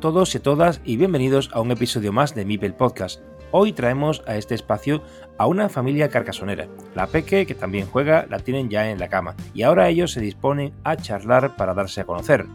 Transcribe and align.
Todos 0.00 0.32
y 0.34 0.38
a 0.38 0.42
todas 0.42 0.80
y 0.84 0.96
bienvenidos 0.96 1.50
a 1.52 1.60
un 1.60 1.72
episodio 1.72 2.12
más 2.12 2.32
de 2.34 2.44
Mipel 2.44 2.72
Podcast. 2.72 3.20
Hoy 3.50 3.72
traemos 3.72 4.22
a 4.28 4.36
este 4.36 4.54
espacio 4.54 5.02
a 5.38 5.46
una 5.48 5.68
familia 5.68 6.08
carcasonera. 6.08 6.68
La 6.94 7.08
Peque, 7.08 7.46
que 7.46 7.56
también 7.56 7.88
juega, 7.90 8.24
la 8.30 8.38
tienen 8.38 8.68
ya 8.68 8.90
en 8.90 9.00
la 9.00 9.08
cama 9.08 9.34
y 9.54 9.62
ahora 9.62 9.88
ellos 9.88 10.12
se 10.12 10.20
disponen 10.20 10.72
a 10.84 10.96
charlar 10.96 11.56
para 11.56 11.74
darse 11.74 12.00
a 12.00 12.04
conocer. 12.04 12.46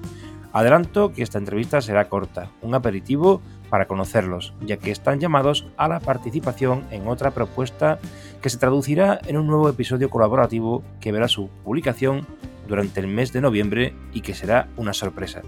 Adelanto 0.53 1.11
que 1.11 1.21
esta 1.21 1.37
entrevista 1.37 1.81
será 1.81 2.07
corta, 2.07 2.49
un 2.61 2.75
aperitivo 2.75 3.41
para 3.69 3.87
conocerlos, 3.87 4.53
ya 4.61 4.77
que 4.77 4.91
están 4.91 5.19
llamados 5.19 5.67
a 5.75 5.89
la 5.89 5.99
participación 5.99 6.85
en 6.91 7.09
otra 7.09 7.31
propuesta 7.31 7.99
que 8.41 8.49
se 8.49 8.57
traducirá 8.57 9.19
en 9.25 9.35
un 9.35 9.47
nuevo 9.47 9.67
episodio 9.67 10.09
colaborativo 10.09 10.81
que 11.01 11.11
verá 11.11 11.27
su 11.27 11.49
publicación 11.65 12.25
durante 12.69 13.01
el 13.01 13.07
mes 13.07 13.33
de 13.33 13.41
noviembre 13.41 13.93
y 14.13 14.21
que 14.21 14.33
será 14.33 14.69
una 14.77 14.93
sorpresa 14.93 15.41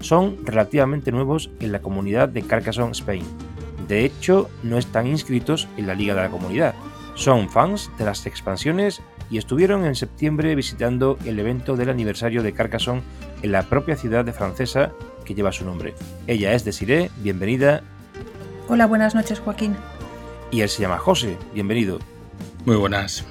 son 0.00 0.44
relativamente 0.44 1.12
nuevos 1.12 1.50
en 1.60 1.72
la 1.72 1.80
comunidad 1.80 2.28
de 2.28 2.42
Carcassonne 2.42 2.92
Spain. 2.92 3.24
De 3.88 4.04
hecho, 4.04 4.48
no 4.62 4.78
están 4.78 5.06
inscritos 5.06 5.68
en 5.76 5.86
la 5.86 5.94
Liga 5.94 6.14
de 6.14 6.22
la 6.22 6.30
Comunidad. 6.30 6.74
Son 7.14 7.48
fans 7.48 7.90
de 7.98 8.04
las 8.04 8.26
expansiones 8.26 9.02
y 9.30 9.38
estuvieron 9.38 9.84
en 9.84 9.94
septiembre 9.94 10.54
visitando 10.54 11.18
el 11.24 11.38
evento 11.38 11.76
del 11.76 11.90
aniversario 11.90 12.42
de 12.42 12.52
Carcassonne 12.52 13.02
en 13.42 13.52
la 13.52 13.62
propia 13.62 13.96
ciudad 13.96 14.24
de 14.24 14.32
francesa 14.32 14.92
que 15.24 15.34
lleva 15.34 15.52
su 15.52 15.64
nombre. 15.64 15.94
Ella 16.26 16.52
es 16.54 16.64
Desiree, 16.64 17.10
bienvenida. 17.18 17.82
Hola, 18.68 18.86
buenas 18.86 19.14
noches 19.14 19.40
Joaquín. 19.40 19.76
Y 20.50 20.62
él 20.62 20.68
se 20.68 20.82
llama 20.82 20.98
José, 20.98 21.36
bienvenido. 21.54 21.98
Muy 22.64 22.76
buenas. 22.76 23.24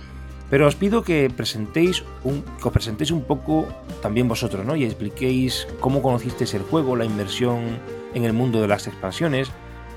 Pero 0.49 0.65
os 0.65 0.75
pido 0.75 1.03
que 1.03 1.29
presentéis 1.29 2.03
un, 2.23 2.41
que 2.41 2.67
os 2.67 2.73
presentéis 2.73 3.11
un 3.11 3.23
poco 3.23 3.67
también 4.01 4.27
vosotros, 4.27 4.65
¿no? 4.65 4.75
Y 4.75 4.83
expliquéis 4.83 5.67
cómo 5.79 6.01
conocisteis 6.01 6.53
el 6.55 6.63
juego, 6.63 6.95
la 6.95 7.05
inversión 7.05 7.79
en 8.13 8.23
el 8.23 8.33
mundo 8.33 8.61
de 8.61 8.67
las 8.67 8.87
expansiones 8.87 9.51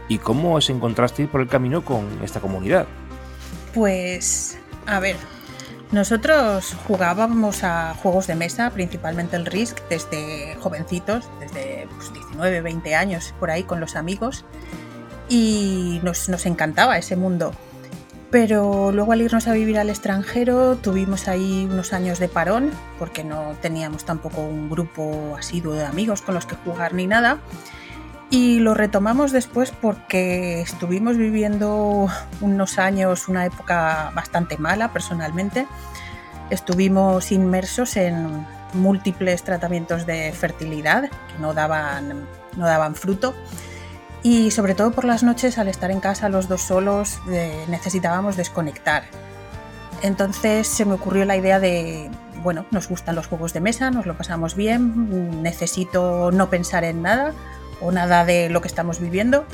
y 0.08 0.18
cómo 0.18 0.54
os 0.54 0.68
encontrasteis 0.68 1.28
por 1.28 1.40
el 1.40 1.48
camino 1.48 1.84
con 1.84 2.06
esta 2.22 2.40
comunidad. 2.40 2.86
Pues, 3.72 4.58
a 4.86 5.00
ver, 5.00 5.16
nosotros 5.90 6.76
jugábamos 6.86 7.64
a 7.64 7.94
juegos 7.94 8.26
de 8.26 8.34
mesa, 8.34 8.70
principalmente 8.70 9.36
el 9.36 9.46
Risk, 9.46 9.78
desde 9.88 10.56
jovencitos, 10.60 11.30
desde 11.40 11.88
19, 12.12 12.60
pues, 12.60 12.62
20 12.62 12.94
años, 12.94 13.34
por 13.40 13.50
ahí 13.50 13.62
con 13.62 13.80
los 13.80 13.96
amigos, 13.96 14.44
y 15.30 16.00
nos 16.02 16.44
encantaba 16.44 16.98
ese 16.98 17.16
mundo 17.16 17.52
pero 18.32 18.92
luego 18.92 19.12
al 19.12 19.20
irnos 19.20 19.46
a 19.46 19.52
vivir 19.52 19.78
al 19.78 19.90
extranjero 19.90 20.76
tuvimos 20.76 21.28
ahí 21.28 21.68
unos 21.70 21.92
años 21.92 22.18
de 22.18 22.28
parón 22.28 22.70
porque 22.98 23.24
no 23.24 23.54
teníamos 23.60 24.06
tampoco 24.06 24.40
un 24.40 24.70
grupo 24.70 25.36
asiduo 25.38 25.74
de 25.74 25.84
amigos 25.84 26.22
con 26.22 26.34
los 26.34 26.46
que 26.46 26.56
jugar 26.56 26.94
ni 26.94 27.06
nada. 27.06 27.40
Y 28.30 28.60
lo 28.60 28.72
retomamos 28.72 29.32
después 29.32 29.70
porque 29.70 30.62
estuvimos 30.62 31.18
viviendo 31.18 32.08
unos 32.40 32.78
años, 32.78 33.28
una 33.28 33.44
época 33.44 34.10
bastante 34.14 34.56
mala 34.56 34.94
personalmente. 34.94 35.66
Estuvimos 36.48 37.32
inmersos 37.32 37.98
en 37.98 38.46
múltiples 38.72 39.42
tratamientos 39.42 40.06
de 40.06 40.32
fertilidad 40.32 41.10
que 41.10 41.38
no 41.38 41.52
daban, 41.52 42.26
no 42.56 42.64
daban 42.64 42.94
fruto 42.94 43.34
y 44.22 44.50
sobre 44.50 44.74
todo 44.74 44.92
por 44.92 45.04
las 45.04 45.22
noches, 45.22 45.58
al 45.58 45.68
estar 45.68 45.90
en 45.90 46.00
casa 46.00 46.28
los 46.28 46.48
dos 46.48 46.62
solos, 46.62 47.20
eh, 47.30 47.64
necesitábamos 47.68 48.36
desconectar. 48.36 49.04
Entonces 50.02 50.66
se 50.66 50.84
me 50.84 50.94
ocurrió 50.94 51.24
la 51.24 51.36
idea 51.36 51.60
de, 51.60 52.10
bueno, 52.42 52.66
nos 52.70 52.88
gustan 52.88 53.14
los 53.14 53.26
juegos 53.26 53.52
de 53.52 53.60
mesa, 53.60 53.90
nos 53.90 54.06
lo 54.06 54.16
pasamos 54.16 54.54
bien, 54.54 55.42
necesito 55.42 56.30
no 56.32 56.50
pensar 56.50 56.84
en 56.84 57.02
nada 57.02 57.32
o 57.80 57.90
nada 57.92 58.24
de 58.24 58.48
lo 58.48 58.60
que 58.60 58.68
estamos 58.68 59.00
viviendo. 59.00 59.44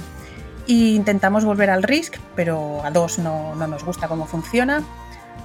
E 0.67 0.95
intentamos 0.95 1.45
volver 1.45 1.71
al 1.71 1.83
Risk, 1.83 2.17
pero 2.37 2.85
a 2.85 2.91
dos 2.91 3.19
no, 3.19 3.55
no 3.55 3.67
nos 3.67 3.85
gusta 3.85 4.07
cómo 4.09 4.27
funciona. 4.27 4.83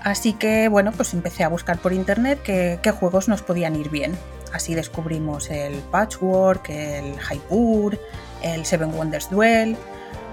Así 0.03 0.33
que 0.33 0.67
bueno, 0.67 0.91
pues 0.91 1.13
empecé 1.13 1.45
a 1.45 1.47
buscar 1.47 1.77
por 1.77 1.93
internet 1.93 2.41
qué 2.43 2.91
juegos 2.91 3.29
nos 3.29 3.41
podían 3.41 3.75
ir 3.77 3.89
bien. 3.89 4.17
Así 4.53 4.75
descubrimos 4.75 5.49
el 5.49 5.79
Patchwork, 5.79 6.69
el 6.69 7.15
Hypur, 7.19 7.99
el 8.41 8.65
Seven 8.65 8.93
Wonders 8.93 9.29
Duel, 9.29 9.75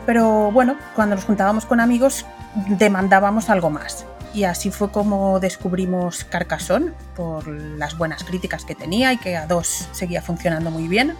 pero 0.06 0.50
bueno, 0.52 0.76
cuando 0.94 1.16
nos 1.16 1.24
juntábamos 1.24 1.66
con 1.66 1.80
amigos 1.80 2.26
demandábamos 2.68 3.50
algo 3.50 3.70
más. 3.70 4.06
Y 4.32 4.44
así 4.44 4.70
fue 4.70 4.90
como 4.90 5.40
descubrimos 5.40 6.24
Carcassonne 6.24 6.92
por 7.16 7.48
las 7.48 7.98
buenas 7.98 8.22
críticas 8.22 8.64
que 8.64 8.74
tenía 8.74 9.12
y 9.12 9.16
que 9.16 9.36
a 9.36 9.46
dos 9.46 9.88
seguía 9.92 10.22
funcionando 10.22 10.70
muy 10.70 10.86
bien. 10.86 11.16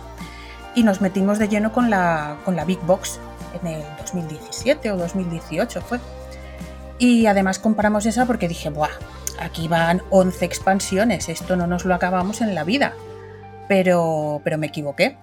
Y 0.75 0.85
nos 0.85 1.01
metimos 1.01 1.39
de 1.39 1.49
lleno 1.49 1.73
con 1.73 1.91
la, 1.91 2.37
con 2.45 2.55
la 2.55 2.65
Big 2.65 2.81
Box 2.81 3.19
en 3.61 3.67
el 3.67 3.83
2017 3.99 4.93
o 4.93 4.97
2018 4.97 5.83
fue. 5.83 5.99
Y 6.99 7.27
además 7.27 7.59
comparamos 7.59 8.07
esa 8.07 8.27
porque 8.27 8.47
dije, 8.47 8.71
¡buah! 8.71 8.91
Aquí 9.41 9.69
van 9.69 10.03
11 10.11 10.45
expansiones, 10.45 11.29
esto 11.29 11.57
no 11.57 11.67
nos 11.67 11.85
lo 11.85 11.95
acabamos 11.95 12.41
en 12.41 12.55
la 12.55 12.65
vida. 12.65 12.95
Pero, 13.69 14.41
pero 14.45 14.59
me 14.59 14.67
equivoqué 14.67 15.17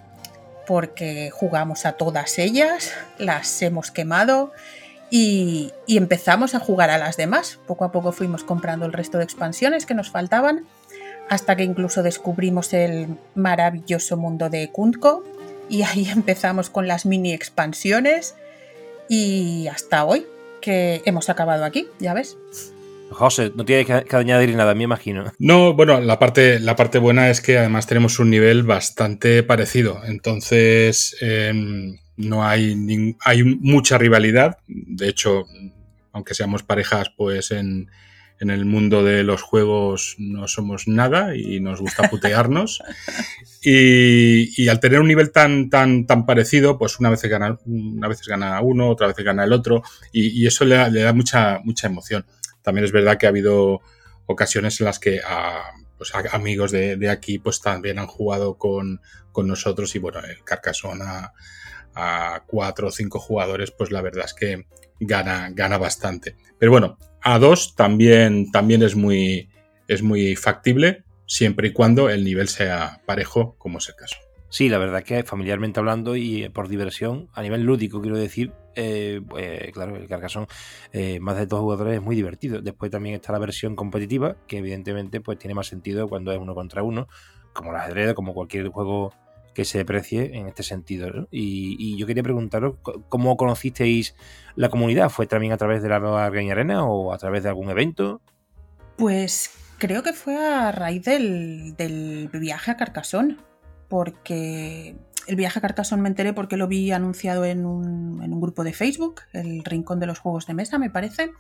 porque 0.67 1.31
jugamos 1.31 1.85
a 1.85 1.93
todas 1.93 2.37
ellas, 2.37 2.91
las 3.17 3.61
hemos 3.61 3.89
quemado 3.89 4.51
y, 5.09 5.71
empezamos 5.87 6.53
a 6.53 6.59
jugar 6.59 6.89
a 6.89 6.97
las 6.97 7.15
demás. 7.15 7.59
Poco 7.65 7.85
a 7.85 7.91
poco 7.91 8.11
fuimos 8.11 8.43
comprando 8.43 8.85
el 8.85 8.93
resto 8.93 9.17
de 9.17 9.23
expansiones 9.23 9.85
que 9.85 9.93
nos 9.93 10.11
faltaban, 10.11 10.65
hasta 11.29 11.55
que 11.55 11.63
incluso 11.63 12.03
descubrimos 12.03 12.73
el 12.73 13.17
maravilloso 13.33 14.17
mundo 14.17 14.49
de 14.49 14.69
Kuntko 14.69 15.23
y 15.69 15.83
ahí 15.83 16.09
empezamos 16.13 16.69
con 16.69 16.87
las 16.87 17.05
mini 17.05 17.33
expansiones 17.33 18.35
y 19.07 19.67
hasta 19.67 20.03
hoy 20.03 20.27
que 20.61 21.01
hemos 21.05 21.29
acabado 21.29 21.63
aquí, 21.63 21.87
ya 21.99 22.13
ves. 22.13 22.37
José, 23.11 23.51
no 23.55 23.65
tiene 23.65 23.85
que, 23.85 24.15
añadir 24.15 24.55
nada, 24.55 24.75
me 24.75 24.83
imagino. 24.83 25.31
No, 25.39 25.73
bueno, 25.73 25.99
la 26.01 26.19
parte, 26.19 26.59
la 26.59 26.75
parte 26.75 26.99
buena 26.99 27.29
es 27.29 27.41
que 27.41 27.57
además 27.57 27.87
tenemos 27.87 28.19
un 28.19 28.29
nivel 28.29 28.63
bastante 28.63 29.43
parecido. 29.43 30.01
Entonces, 30.05 31.15
em, 31.21 31.97
no 32.15 32.43
hay, 32.45 33.15
hay 33.21 33.43
mucha 33.43 33.97
rivalidad. 33.97 34.57
De 34.67 35.09
hecho, 35.09 35.45
aunque 36.11 36.33
seamos 36.33 36.63
parejas, 36.63 37.11
pues 37.15 37.51
en, 37.51 37.89
en 38.39 38.49
el 38.49 38.65
mundo 38.65 39.03
de 39.03 39.23
los 39.23 39.41
juegos 39.41 40.15
no 40.19 40.47
somos 40.47 40.87
nada 40.87 41.35
y 41.35 41.59
nos 41.59 41.81
gusta 41.81 42.09
putearnos. 42.09 42.81
y, 43.63 44.67
al 44.67 44.79
tener 44.79 44.99
un 44.99 45.07
nivel 45.07 45.31
tan, 45.31 45.69
tan, 45.69 46.05
tan 46.05 46.25
parecido, 46.25 46.77
pues 46.77 46.99
una 46.99 47.09
vez 47.09 47.21
gana, 47.23 47.57
una 47.65 48.07
vez 48.07 48.21
gana 48.27 48.61
uno, 48.61 48.89
otra 48.89 49.07
vez 49.07 49.17
gana 49.17 49.43
el 49.43 49.53
otro, 49.53 49.83
y, 50.11 50.45
eso 50.45 50.65
le, 50.65 50.75
da 50.75 51.13
mucha, 51.13 51.59
mucha 51.63 51.87
emoción. 51.87 52.25
También 52.67 52.83
es 52.83 52.91
verdad 52.91 53.17
que 53.17 53.27
ha 53.27 53.29
habido 53.29 53.79
ocasiones 54.25 54.81
en 54.81 54.87
las 54.87 54.99
que 54.99 55.21
a, 55.25 55.71
pues 55.97 56.11
amigos 56.33 56.69
de, 56.73 57.09
aquí 57.09 57.39
pues 57.39 57.61
también 57.61 57.97
han 57.97 58.07
jugado 58.07 58.57
con, 58.57 58.99
nosotros 59.37 59.95
y 59.95 59.99
bueno, 59.99 60.19
el 60.19 60.43
Carcassonne 60.43 61.01
a, 61.01 61.31
a, 61.95 62.43
cuatro 62.45 62.89
o 62.89 62.91
cinco 62.91 63.19
jugadores 63.19 63.71
pues 63.71 63.89
la 63.89 64.01
verdad 64.01 64.25
es 64.25 64.33
que 64.33 64.65
gana, 64.99 65.49
gana 65.53 65.77
bastante. 65.77 66.35
Pero 66.59 66.73
bueno, 66.73 66.97
a 67.21 67.39
dos 67.39 67.73
también, 67.73 68.51
también 68.51 68.83
es, 68.83 68.97
muy, 68.97 69.49
es 69.87 70.01
muy 70.01 70.35
factible 70.35 71.05
siempre 71.25 71.69
y 71.69 71.71
cuando 71.71 72.09
el 72.09 72.25
nivel 72.25 72.49
sea 72.49 73.01
parejo 73.05 73.55
como 73.57 73.77
es 73.77 73.87
el 73.87 73.95
caso. 73.95 74.17
Sí, 74.49 74.69
la 74.69 74.77
verdad 74.77 75.03
que 75.03 75.23
familiarmente 75.23 75.79
hablando 75.79 76.15
y 76.15 76.47
por 76.49 76.69
diversión, 76.69 77.29
a 77.33 77.41
nivel 77.41 77.63
lúdico 77.63 78.01
quiero 78.01 78.17
decir, 78.17 78.53
eh, 78.75 79.21
pues, 79.27 79.71
claro, 79.73 79.95
el 79.95 80.07
Carcassonne 80.07 80.47
eh, 80.93 81.19
más 81.19 81.35
de 81.37 81.45
dos 81.47 81.59
jugadores 81.59 81.95
es 81.95 82.01
muy 82.01 82.15
divertido. 82.15 82.61
Después 82.61 82.89
también 82.89 83.15
está 83.15 83.33
la 83.33 83.39
versión 83.39 83.75
competitiva, 83.75 84.37
que 84.47 84.59
evidentemente 84.59 85.19
pues 85.19 85.37
tiene 85.37 85.53
más 85.53 85.67
sentido 85.67 86.07
cuando 86.07 86.31
es 86.31 86.37
uno 86.37 86.55
contra 86.55 86.81
uno, 86.81 87.07
como 87.53 87.71
el 87.71 87.77
ajedrez, 87.77 88.13
como 88.13 88.33
cualquier 88.33 88.69
juego 88.69 89.13
que 89.53 89.65
se 89.65 89.83
precie 89.83 90.37
en 90.37 90.47
este 90.47 90.63
sentido. 90.63 91.27
Y, 91.31 91.97
yo 91.97 92.05
quería 92.05 92.23
preguntaros, 92.23 92.75
¿cómo 93.09 93.35
conocisteis 93.35 94.15
la 94.55 94.69
comunidad? 94.69 95.09
¿Fue 95.09 95.25
también 95.25 95.51
a 95.51 95.57
través 95.57 95.81
de 95.81 95.89
la 95.89 95.99
nueva 95.99 96.25
Arena 96.25 96.85
o 96.85 97.11
a 97.11 97.17
través 97.17 97.41
de 97.43 97.49
algún 97.49 97.71
evento? 97.71 98.21
Pues 98.97 99.49
creo 99.79 100.03
que 100.03 100.13
fue 100.13 100.37
a 100.37 100.71
raíz 100.71 101.03
del, 101.03 101.75
del 101.75 102.29
viaje 102.31 102.71
a 102.71 102.77
Carcassonne 102.77 103.37
porque 103.87 104.95
el 105.27 105.35
viaje 105.35 105.59
a 105.59 105.61
Carcassonne 105.61 106.01
me 106.01 106.09
enteré 106.09 106.33
porque 106.33 106.57
lo 106.57 106.67
vi 106.67 106.91
anunciado 106.91 107.45
en 107.45 107.65
un, 107.65 108.39
grupo 108.39 108.63
de 108.63 108.73
Facebook, 108.73 109.21
el 109.33 109.63
Rincón 109.63 109.99
de 109.99 110.05
los 110.05 110.19
Juegos 110.19 110.45
de 110.47 110.53
Mesa, 110.53 110.77
me 110.77 110.89
parece. 110.89 111.31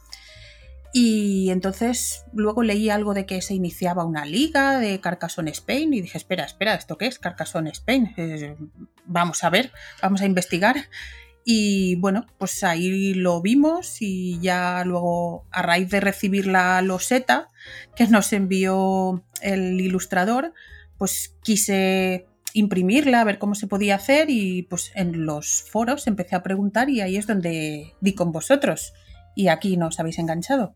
Y 0.93 1.49
entonces 1.51 2.25
luego 2.33 2.63
leí 2.63 2.89
algo 2.89 3.13
de 3.13 3.25
que 3.25 3.41
se 3.41 3.53
iniciaba 3.53 4.03
una 4.03 4.25
liga 4.25 4.79
de 4.79 4.99
Carcassonne 4.99 5.51
Spain 5.51 5.93
y 5.93 6.01
dije, 6.01 6.17
espera, 6.17 6.43
espera, 6.43 6.73
¿esto 6.73 6.97
qué 6.97 7.07
es 7.07 7.19
Carcassonne 7.19 7.69
Spain? 7.69 8.13
Eh, 8.17 8.55
vamos 9.05 9.43
a 9.43 9.49
ver, 9.49 9.71
vamos 10.01 10.21
a 10.21 10.25
investigar. 10.25 10.75
Y 11.45 11.95
bueno, 11.97 12.25
pues 12.37 12.63
ahí 12.63 13.13
lo 13.13 13.41
vimos 13.41 14.01
y 14.01 14.39
ya 14.39 14.83
luego 14.85 15.45
a 15.51 15.61
raíz 15.61 15.89
de 15.89 16.01
recibir 16.01 16.47
la 16.47 16.81
loseta 16.81 17.47
que 17.95 18.07
nos 18.07 18.33
envió 18.33 19.23
el 19.41 19.79
ilustrador, 19.79 20.53
pues 20.97 21.35
quise 21.43 22.25
imprimirla, 22.57 23.21
a 23.21 23.23
ver 23.23 23.39
cómo 23.39 23.55
se 23.55 23.67
podía 23.67 23.95
hacer 23.95 24.29
y 24.29 24.63
pues 24.63 24.91
en 24.95 25.25
los 25.25 25.63
foros 25.69 26.07
empecé 26.07 26.35
a 26.35 26.43
preguntar 26.43 26.89
y 26.89 27.01
ahí 27.01 27.17
es 27.17 27.27
donde 27.27 27.93
di 28.01 28.13
con 28.13 28.31
vosotros 28.31 28.93
y 29.35 29.49
aquí 29.49 29.77
nos 29.77 29.99
habéis 29.99 30.19
enganchado. 30.19 30.75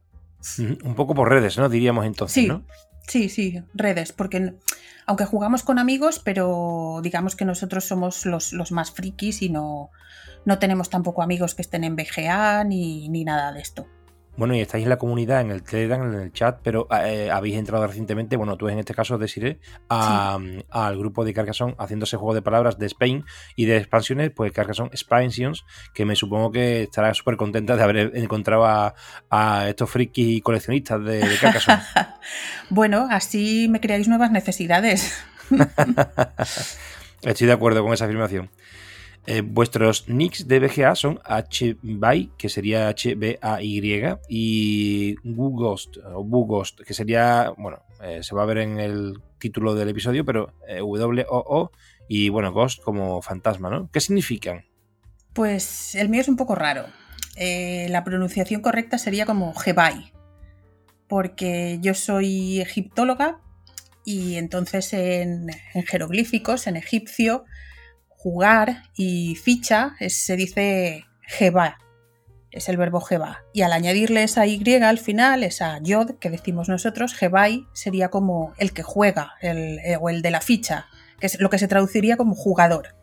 Un 0.58 0.96
poco 0.96 1.14
por 1.14 1.30
redes, 1.30 1.58
¿no? 1.58 1.70
Diríamos 1.70 2.06
entonces, 2.06 2.44
sí, 2.44 2.48
¿no? 2.48 2.64
Sí, 3.08 3.30
sí, 3.30 3.64
redes, 3.74 4.12
porque 4.12 4.54
aunque 5.06 5.26
jugamos 5.26 5.64
con 5.64 5.80
amigos, 5.80 6.20
pero 6.24 7.00
digamos 7.04 7.36
que 7.36 7.46
nosotros 7.46 7.86
somos 7.86 8.26
los, 8.26 8.54
los 8.54 8.72
más 8.72 8.92
frikis 8.92 9.42
y 9.42 9.50
no, 9.50 9.92
no 10.46 10.60
tenemos 10.60 10.90
tampoco 10.90 11.22
amigos 11.22 11.56
que 11.56 11.62
estén 11.62 11.84
en 11.84 11.96
BGA 11.96 12.64
ni, 12.64 13.10
ni 13.10 13.24
nada 13.24 13.52
de 13.52 13.62
esto. 13.62 13.88
Bueno, 14.42 14.56
y 14.56 14.60
estáis 14.60 14.86
en 14.86 14.90
la 14.90 14.98
comunidad, 14.98 15.42
en 15.42 15.52
el 15.52 15.62
Telegram, 15.62 16.02
en 16.02 16.20
el 16.20 16.34
chat, 16.34 16.62
pero 16.64 16.88
eh, 17.06 17.30
habéis 17.32 17.58
entrado 17.58 17.86
recientemente, 17.86 18.38
bueno, 18.38 18.58
tú 18.58 18.70
en 18.70 18.80
este 18.80 18.96
caso, 18.96 19.20
Desiree, 19.20 19.60
al 19.88 20.98
grupo 20.98 21.24
de 21.24 21.32
Carcassonne 21.32 21.76
haciéndose 21.78 22.18
juego 22.18 22.34
de 22.34 22.42
palabras 22.42 22.80
de 22.80 22.88
Spain 22.88 23.24
y 23.56 23.66
de 23.66 23.78
expansiones, 23.78 24.32
pues 24.32 24.52
Carcassonne 24.52 24.90
Expansions, 24.94 25.64
que 25.94 26.06
me 26.06 26.16
supongo 26.16 26.52
que 26.52 26.82
estará 26.82 27.14
súper 27.14 27.38
contenta 27.38 27.76
de 27.76 27.84
haber 27.84 28.18
encontrado 28.18 28.66
a, 29.30 29.70
estos 29.70 29.92
frikis 29.92 30.38
y 30.38 30.42
coleccionistas 30.42 31.06
de, 31.06 31.20
de 31.20 31.38
Carcassonne. 31.38 31.84
bueno, 32.72 33.08
así 33.12 33.68
me 33.70 33.80
creáis 33.80 34.08
nuevas 34.08 34.32
necesidades. 34.32 35.22
Estoy 37.22 37.46
de 37.46 37.54
acuerdo 37.54 37.84
con 37.84 37.94
esa 37.94 38.06
afirmación. 38.06 38.50
Eh, 39.28 39.42
vuestros 39.42 40.10
nicks 40.10 40.48
de 40.48 40.60
BGA 40.60 40.96
son 40.96 41.20
HBay, 41.24 42.32
que 42.38 42.50
sería 42.50 42.88
H-B-A-Y, 42.88 44.18
y 44.30 45.16
Ghost, 45.24 45.98
o 45.98 46.24
Ghost, 46.24 46.82
que 46.82 46.94
sería, 46.96 47.54
bueno, 47.58 47.84
eh, 48.02 48.24
se 48.24 48.34
va 48.34 48.44
a 48.44 48.48
ver 48.48 48.58
en 48.58 48.80
el 48.80 49.22
título 49.38 49.76
del 49.76 49.90
episodio, 49.90 50.26
pero 50.26 50.54
eh, 50.68 50.80
W-O-O, 50.80 51.72
y 52.08 52.30
bueno, 52.30 52.52
Ghost 52.52 52.82
como 52.82 53.22
fantasma, 53.22 53.70
¿no? 53.70 53.92
¿Qué 53.92 54.00
significan? 54.00 54.66
Pues 55.34 55.94
el 55.94 56.10
mío 56.10 56.22
es 56.22 56.28
un 56.28 56.36
poco 56.36 56.56
raro. 56.56 56.86
la 57.38 58.04
pronunciación 58.04 58.62
correcta 58.62 58.98
sería 58.98 59.28
como 59.28 59.54
Jebai, 59.54 60.14
porque 61.08 61.78
yo 61.80 61.94
soy 61.94 62.60
egiptóloga 62.60 63.40
y 64.04 64.36
entonces 64.38 64.94
en 64.94 65.48
jeroglíficos, 65.86 66.66
en 66.66 66.76
egipcio, 66.76 67.46
jugar 68.22 68.84
y 68.96 69.36
ficha 69.36 69.96
se 70.08 70.36
dice 70.36 71.06
Jeba, 71.24 71.80
es 72.52 72.70
el 72.70 72.78
verbo 72.78 73.02
Jeba. 73.02 73.40
Y 73.52 73.64
al 73.64 73.74
añadirle 73.74 74.22
esa 74.22 74.46
Y 74.46 74.62
al 74.84 75.00
final, 75.00 75.44
esa 75.44 75.80
Yod 75.82 76.20
que 76.20 76.30
decimos 76.30 76.70
nosotros, 76.70 77.16
Jebai 77.16 77.66
sería 77.74 78.10
como 78.10 78.54
el 78.60 78.74
que 78.74 78.84
juega 78.84 79.34
eh, 79.42 79.98
o 80.00 80.10
el 80.10 80.22
de 80.22 80.30
la 80.30 80.42
ficha, 80.42 80.86
que 81.20 81.26
es 81.26 81.40
lo 81.40 81.50
que 81.50 81.58
se 81.58 81.68
traduciría 81.68 82.16
como 82.16 82.36
jugador. 82.36 82.96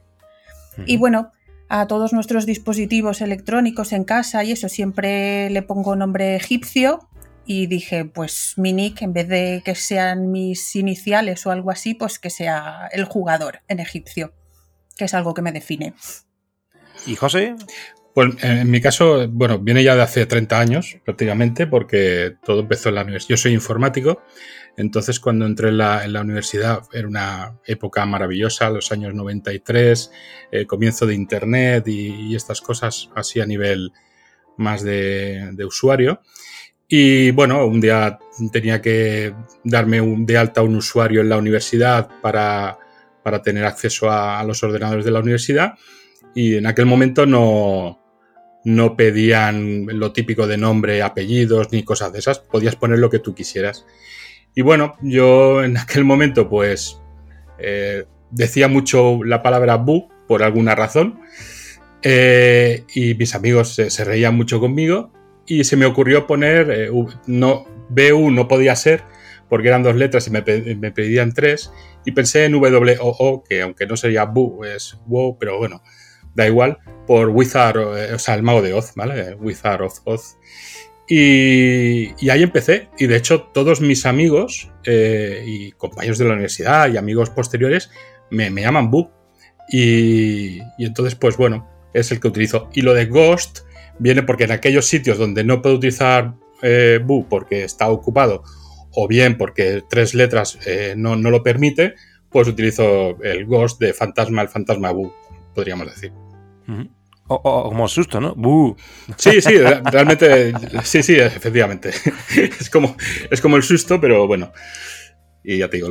Y 0.86 0.98
bueno, 0.98 1.32
a 1.68 1.88
todos 1.88 2.12
nuestros 2.12 2.46
dispositivos 2.46 3.20
electrónicos 3.20 3.92
en 3.92 4.04
casa 4.04 4.44
y 4.44 4.52
eso 4.52 4.68
siempre 4.68 5.50
le 5.50 5.62
pongo 5.62 5.96
nombre 5.96 6.36
egipcio 6.36 7.08
y 7.44 7.66
dije, 7.66 8.04
pues 8.04 8.54
mi 8.56 8.72
nick, 8.72 9.02
en 9.02 9.12
vez 9.12 9.26
de 9.26 9.62
que 9.64 9.74
sean 9.74 10.30
mis 10.30 10.76
iniciales 10.76 11.44
o 11.44 11.50
algo 11.50 11.72
así, 11.72 11.94
pues 11.94 12.20
que 12.20 12.30
sea 12.30 12.88
el 12.92 13.04
jugador 13.04 13.62
en 13.66 13.80
egipcio 13.80 14.32
que 14.98 15.06
es 15.06 15.14
algo 15.14 15.32
que 15.32 15.40
me 15.40 15.52
define. 15.52 15.94
¿Y 17.06 17.16
José? 17.16 17.54
Pues 18.12 18.34
en 18.42 18.70
mi 18.70 18.80
caso, 18.80 19.28
bueno, 19.28 19.60
viene 19.60 19.84
ya 19.84 19.94
de 19.94 20.02
hace 20.02 20.26
30 20.26 20.58
años 20.58 20.98
prácticamente, 21.04 21.68
porque 21.68 22.34
todo 22.44 22.60
empezó 22.60 22.88
en 22.88 22.96
la 22.96 23.02
universidad. 23.02 23.28
Yo 23.30 23.36
soy 23.36 23.52
informático, 23.52 24.22
entonces 24.76 25.20
cuando 25.20 25.46
entré 25.46 25.68
en 25.68 25.78
la, 25.78 26.20
universidad 26.20 26.82
era 26.92 27.06
una 27.06 27.58
época 27.64 28.04
maravillosa, 28.06 28.70
los 28.70 28.90
años 28.90 29.14
93, 29.14 30.10
el 30.50 30.66
comienzo 30.66 31.06
de 31.06 31.14
Internet 31.14 31.86
y, 31.86 32.34
estas 32.34 32.60
cosas 32.60 33.08
así 33.14 33.40
a 33.40 33.46
nivel 33.46 33.92
más 34.56 34.82
de, 34.82 35.54
usuario. 35.64 36.20
Y 36.88 37.30
bueno, 37.32 37.66
un 37.66 37.80
día 37.80 38.18
tenía 38.50 38.82
que 38.82 39.34
darme 39.62 40.00
un, 40.00 40.26
de 40.26 40.38
alta 40.38 40.62
un 40.62 40.74
usuario 40.74 41.20
en 41.20 41.28
la 41.28 41.36
universidad 41.36 42.08
para 42.20 42.78
para 43.28 43.42
tener 43.42 43.66
acceso 43.66 44.10
a, 44.10 44.42
los 44.44 44.62
ordenadores 44.62 45.04
de 45.04 45.10
la 45.10 45.20
universidad 45.20 45.74
y 46.34 46.54
en 46.56 46.66
aquel 46.66 46.86
momento 46.86 47.26
no, 47.26 48.00
no 48.64 48.96
pedían 48.96 49.84
lo 49.86 50.12
típico 50.14 50.46
de 50.46 50.56
nombre, 50.56 51.02
apellidos 51.02 51.70
ni 51.70 51.82
cosas 51.82 52.10
de 52.10 52.20
esas, 52.20 52.38
podías 52.38 52.76
poner 52.76 53.00
lo 53.00 53.10
que 53.10 53.18
tú 53.18 53.34
quisieras. 53.34 53.84
Y 54.54 54.62
bueno, 54.62 54.94
yo 55.02 55.62
en 55.62 55.76
aquel 55.76 56.04
momento 56.04 56.48
pues 56.48 57.02
eh, 57.58 58.06
decía 58.30 58.66
mucho 58.66 59.22
la 59.22 59.42
palabra 59.42 59.76
bu 59.76 60.08
por 60.26 60.42
alguna 60.42 60.74
razón 60.74 61.20
eh, 62.00 62.84
y 62.94 63.12
mis 63.12 63.34
amigos 63.34 63.74
se, 63.74 64.04
reían 64.06 64.38
mucho 64.38 64.58
conmigo 64.58 65.12
y 65.46 65.64
se 65.64 65.76
me 65.76 65.84
ocurrió 65.84 66.26
poner, 66.26 66.70
eh, 66.70 66.90
no, 67.26 67.66
BU 67.90 68.30
no 68.30 68.48
podía 68.48 68.74
ser 68.74 69.04
porque 69.50 69.68
eran 69.68 69.82
dos 69.82 69.96
letras 69.96 70.26
y 70.28 70.30
me, 70.30 70.42
me 70.76 70.92
pedían 70.92 71.34
tres 71.34 71.70
y 72.08 72.12
pensé 72.12 72.46
en 72.46 72.54
WOO, 72.54 73.44
que 73.46 73.60
aunque 73.60 73.86
no 73.86 73.94
sería 73.94 74.24
Bu, 74.24 74.64
es 74.64 74.96
WoW, 75.04 75.36
pero 75.38 75.58
bueno, 75.58 75.82
da 76.34 76.46
igual, 76.46 76.78
por 77.06 77.28
Wizard, 77.28 77.76
eh, 77.76 78.14
o 78.14 78.18
sea, 78.18 78.34
el 78.34 78.42
mago 78.42 78.62
de 78.62 78.72
Oz, 78.72 78.94
¿vale? 78.96 79.34
Wizard 79.34 79.82
of 79.82 80.00
Oz. 80.04 80.38
Y, 81.06 82.30
ahí 82.30 82.42
empecé. 82.42 82.88
Y 82.98 83.08
de 83.08 83.16
hecho, 83.16 83.42
todos 83.52 83.82
mis 83.82 84.06
amigos 84.06 84.70
eh, 84.84 85.44
y 85.46 85.72
compañeros 85.72 86.16
de 86.16 86.24
la 86.24 86.32
universidad 86.32 86.90
y 86.90 86.96
amigos 86.96 87.28
posteriores 87.28 87.90
me, 88.30 88.50
llaman 88.50 88.90
Bu. 88.90 89.10
Y, 89.70 90.60
entonces, 90.78 91.14
pues 91.14 91.36
bueno, 91.36 91.68
es 91.92 92.10
el 92.10 92.20
que 92.20 92.28
utilizo. 92.28 92.70
Y 92.72 92.80
lo 92.80 92.94
de 92.94 93.04
Ghost 93.04 93.66
viene 93.98 94.22
porque 94.22 94.44
en 94.44 94.52
aquellos 94.52 94.86
sitios 94.86 95.18
donde 95.18 95.44
no 95.44 95.60
puedo 95.60 95.76
utilizar 95.76 96.36
eh, 96.62 97.00
Bu 97.04 97.28
porque 97.28 97.64
está 97.64 97.90
ocupado 97.90 98.44
o 98.92 99.08
bien 99.08 99.36
porque 99.36 99.82
tres 99.88 100.14
letras 100.14 100.58
eh, 100.66 100.94
no, 100.96 101.16
lo 101.16 101.42
permite, 101.42 101.94
pues 102.30 102.48
utilizo 102.48 103.22
el 103.22 103.46
Ghost 103.46 103.80
de 103.80 103.92
Fantasma, 103.92 104.42
el 104.42 104.48
Fantasma 104.48 104.90
Bu, 104.90 105.12
podríamos 105.54 105.86
decir. 105.86 106.12
O, 107.30 107.68
como 107.68 107.88
susto, 107.88 108.20
¿no? 108.20 108.34
Sí, 109.16 109.40
sí, 109.40 109.58
realmente, 109.84 110.52
sí, 110.82 111.02
sí, 111.02 111.16
efectivamente. 111.16 111.90
Es 112.60 112.70
como, 112.70 112.96
es 113.30 113.40
como 113.40 113.56
el 113.56 113.62
susto, 113.62 114.00
pero 114.00 114.26
bueno. 114.26 114.52
Y 115.44 115.58
ya 115.58 115.68
te 115.68 115.78
digo, 115.78 115.88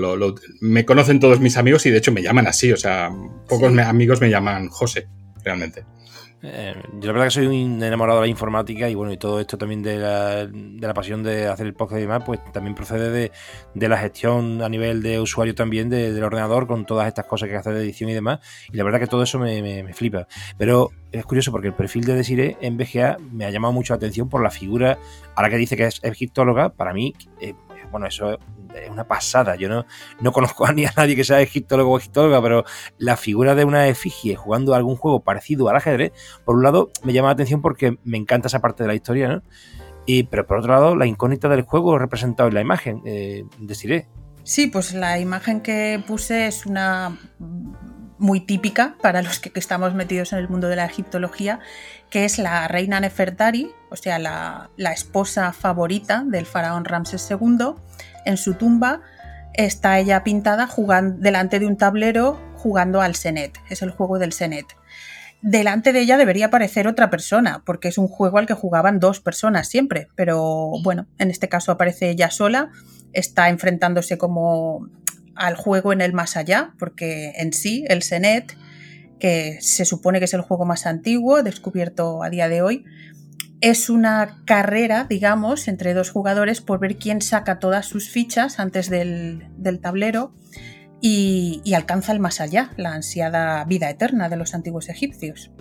me 0.61 0.85
conocen 0.85 1.19
todos 1.19 1.39
mis 1.39 1.57
amigos 1.57 1.85
y 1.85 1.89
de 1.89 1.97
hecho 1.97 2.11
me 2.11 2.21
llaman 2.21 2.47
así, 2.47 2.71
o 2.71 2.77
sea, 2.77 3.09
pocos 3.47 3.75
amigos 3.77 4.21
me 4.21 4.29
llaman 4.29 4.67
José, 4.69 5.07
realmente. 5.43 5.85
Eh, 6.43 6.75
yo 6.99 7.07
la 7.07 7.13
verdad 7.13 7.25
que 7.25 7.31
soy 7.31 7.47
un 7.47 7.81
enamorado 7.81 8.19
de 8.19 8.27
la 8.27 8.29
informática 8.29 8.87
y 8.87 8.93
bueno, 8.95 9.11
y 9.11 9.17
todo 9.17 9.39
esto 9.39 9.57
también 9.57 9.81
de 9.81 9.97
la, 9.97 10.45
de 10.45 10.87
la 10.87 10.93
pasión 10.93 11.23
de 11.23 11.47
hacer 11.47 11.65
el 11.65 11.73
podcast 11.73 11.97
y 11.97 12.01
demás, 12.01 12.23
pues 12.25 12.39
también 12.51 12.75
procede 12.75 13.09
de, 13.09 13.31
de 13.73 13.89
la 13.89 13.97
gestión 13.97 14.61
a 14.61 14.69
nivel 14.69 15.01
de 15.01 15.19
usuario 15.19 15.55
también 15.55 15.89
del 15.89 16.23
ordenador 16.23 16.67
con 16.67 16.85
todas 16.85 17.07
estas 17.07 17.25
cosas 17.25 17.49
que 17.49 17.55
hace 17.55 17.71
de 17.71 17.81
edición 17.81 18.09
y 18.09 18.13
demás. 18.13 18.39
Y 18.71 18.77
la 18.77 18.83
verdad 18.83 18.99
que 18.99 19.07
todo 19.07 19.23
eso 19.23 19.39
me, 19.39 19.93
flipa. 19.93 20.27
Pero 20.57 20.91
es 21.11 21.25
curioso 21.25 21.51
porque 21.51 21.67
el 21.67 21.73
perfil 21.73 22.05
de 22.05 22.13
Desiree 22.13 22.57
en 22.61 22.77
BGA 22.77 23.17
me 23.31 23.45
ha 23.45 23.49
llamado 23.49 23.73
mucho 23.73 23.93
la 23.93 23.97
atención 23.97 24.29
por 24.29 24.43
la 24.43 24.51
figura, 24.51 24.99
ahora 25.35 25.49
que 25.49 25.57
dice 25.57 25.75
que 25.75 25.85
es 25.85 26.03
egiptóloga, 26.03 26.69
para 26.69 26.93
mí, 26.93 27.13
eh, 27.41 27.53
bueno, 27.91 28.07
eso 28.07 28.33
es 28.33 28.89
una 28.89 29.05
pasada. 29.05 29.55
Yo 29.55 29.69
no, 29.69 29.85
no 30.21 30.31
conozco 30.31 30.65
a 30.65 30.73
ni 30.73 30.85
a 30.85 30.93
nadie 30.95 31.15
que 31.15 31.23
sea 31.23 31.41
egiptólogo 31.41 31.91
o 31.91 31.97
egiptóloga, 31.97 32.41
pero 32.41 32.63
la 32.97 33.17
figura 33.17 33.55
de 33.55 33.65
una 33.65 33.87
efigie 33.87 34.35
jugando 34.35 34.75
algún 34.75 34.95
juego 34.95 35.21
parecido 35.21 35.69
al 35.69 35.75
ajedrez, 35.77 36.11
por 36.45 36.55
un 36.55 36.63
lado 36.63 36.89
me 37.03 37.13
llama 37.13 37.29
la 37.29 37.33
atención 37.33 37.61
porque 37.61 37.97
me 38.03 38.17
encanta 38.17 38.47
esa 38.47 38.59
parte 38.59 38.83
de 38.83 38.87
la 38.87 38.95
historia, 38.95 39.27
¿no? 39.29 39.43
Y, 40.05 40.23
pero 40.23 40.47
por 40.47 40.59
otro 40.59 40.71
lado, 40.71 40.95
la 40.95 41.05
incógnita 41.05 41.49
del 41.49 41.63
juego 41.63 41.99
representado 41.99 42.47
en 42.47 42.55
la 42.55 42.61
imagen, 42.61 43.01
eh, 43.05 43.43
deciré. 43.59 44.07
Sí, 44.43 44.67
pues 44.67 44.93
la 44.93 45.19
imagen 45.19 45.59
que 45.59 46.01
puse 46.07 46.47
es 46.47 46.65
una 46.65 47.17
muy 48.17 48.41
típica 48.41 48.95
para 49.01 49.21
los 49.21 49.39
que, 49.39 49.51
estamos 49.55 49.93
metidos 49.93 50.33
en 50.33 50.39
el 50.39 50.49
mundo 50.49 50.67
de 50.67 50.75
la 50.75 50.85
egiptología, 50.85 51.59
que 52.09 52.25
es 52.25 52.39
la 52.39 52.67
reina 52.67 52.99
Nefertari, 52.99 53.71
o 53.89 53.95
sea, 53.95 54.19
la, 54.19 54.69
la 54.77 54.91
esposa 54.91 55.53
favorita 55.53 56.23
del 56.25 56.45
faraón 56.45 56.85
Ramses 56.85 57.27
II, 57.29 57.73
en 58.25 58.37
su 58.37 58.55
tumba 58.55 59.01
está 59.53 59.99
ella 59.99 60.23
pintada 60.23 60.67
jugando, 60.67 61.17
delante 61.19 61.59
de 61.59 61.67
un 61.67 61.77
tablero 61.77 62.39
jugando 62.55 63.01
al 63.01 63.15
Senet, 63.15 63.57
es 63.69 63.81
el 63.81 63.91
juego 63.91 64.19
del 64.19 64.33
Senet. 64.33 64.65
Delante 65.41 65.93
de 65.93 66.01
ella 66.01 66.17
debería 66.17 66.47
aparecer 66.47 66.87
otra 66.87 67.09
persona, 67.09 67.61
porque 67.65 67.89
es 67.89 67.97
un 67.97 68.07
juego 68.07 68.39
al 68.39 68.47
que 68.47 68.55
jugaban 68.55 68.99
dos 68.99 69.19
personas 69.19 69.69
siempre, 69.69 70.07
pero 70.15 70.71
bueno, 70.83 71.05
en 71.19 71.29
este 71.29 71.47
caso 71.47 71.71
aparece 71.71 72.09
ella 72.09 72.31
sola, 72.31 72.71
está 73.13 73.49
enfrentándose 73.49 74.17
como 74.17 74.89
al 75.37 75.55
juego 75.55 75.93
en 75.93 76.01
el 76.01 76.13
más 76.13 76.37
allá, 76.37 76.73
porque 76.79 77.33
en 77.37 77.53
sí 77.53 77.85
el 77.87 78.03
Senet, 78.03 78.57
que 79.19 79.57
se 79.61 79.85
supone 79.85 80.19
que 80.19 80.25
es 80.25 80.33
el 80.33 80.41
juego 80.41 80.65
más 80.65 80.85
antiguo, 80.85 81.43
descubierto 81.43 82.23
a 82.23 82.29
día 82.29 82.49
de 82.49 82.61
hoy, 82.61 82.85
es 83.61 83.89
una 83.89 84.41
carrera, 84.45 85.05
digamos, 85.09 85.67
entre 85.67 85.93
dos 85.93 86.11
jugadores 86.11 86.61
por 86.61 86.79
ver 86.79 86.97
quién 86.97 87.21
saca 87.21 87.59
todas 87.59 87.87
sus 87.87 88.09
fichas 88.09 88.59
antes 88.59 88.89
del, 88.89 89.49
tablero 89.81 90.33
y, 91.01 91.61
alcanza 91.73 92.11
el 92.11 92.19
más 92.19 92.39
allá, 92.39 92.71
la 92.77 92.93
ansiada 92.93 93.63
vida 93.65 93.89
eterna 93.89 94.29
de 94.29 94.37
los 94.37 94.53
antiguos 94.53 94.89
egipcios. 94.89 95.51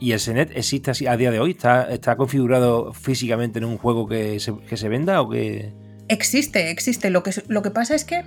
¿Y 0.00 0.12
el 0.12 0.20
Senet 0.20 0.50
existe 0.54 0.90
así 0.90 1.06
a 1.06 1.16
día 1.16 1.30
de 1.30 1.40
hoy? 1.40 1.52
¿Está, 1.52 1.90
está 1.90 2.16
configurado 2.16 2.92
físicamente 2.92 3.58
en 3.58 3.66
un 3.66 3.76
juego 3.76 4.06
que 4.06 4.38
se, 4.40 4.88
venda 4.88 5.20
o 5.20 5.28
que...? 5.28 5.72
Existe, 6.08 6.70
existe. 6.70 7.10
Lo 7.10 7.22
que, 7.22 7.32
lo 7.48 7.62
que 7.62 7.70
pasa 7.70 7.94
es 7.94 8.04
que 8.04 8.24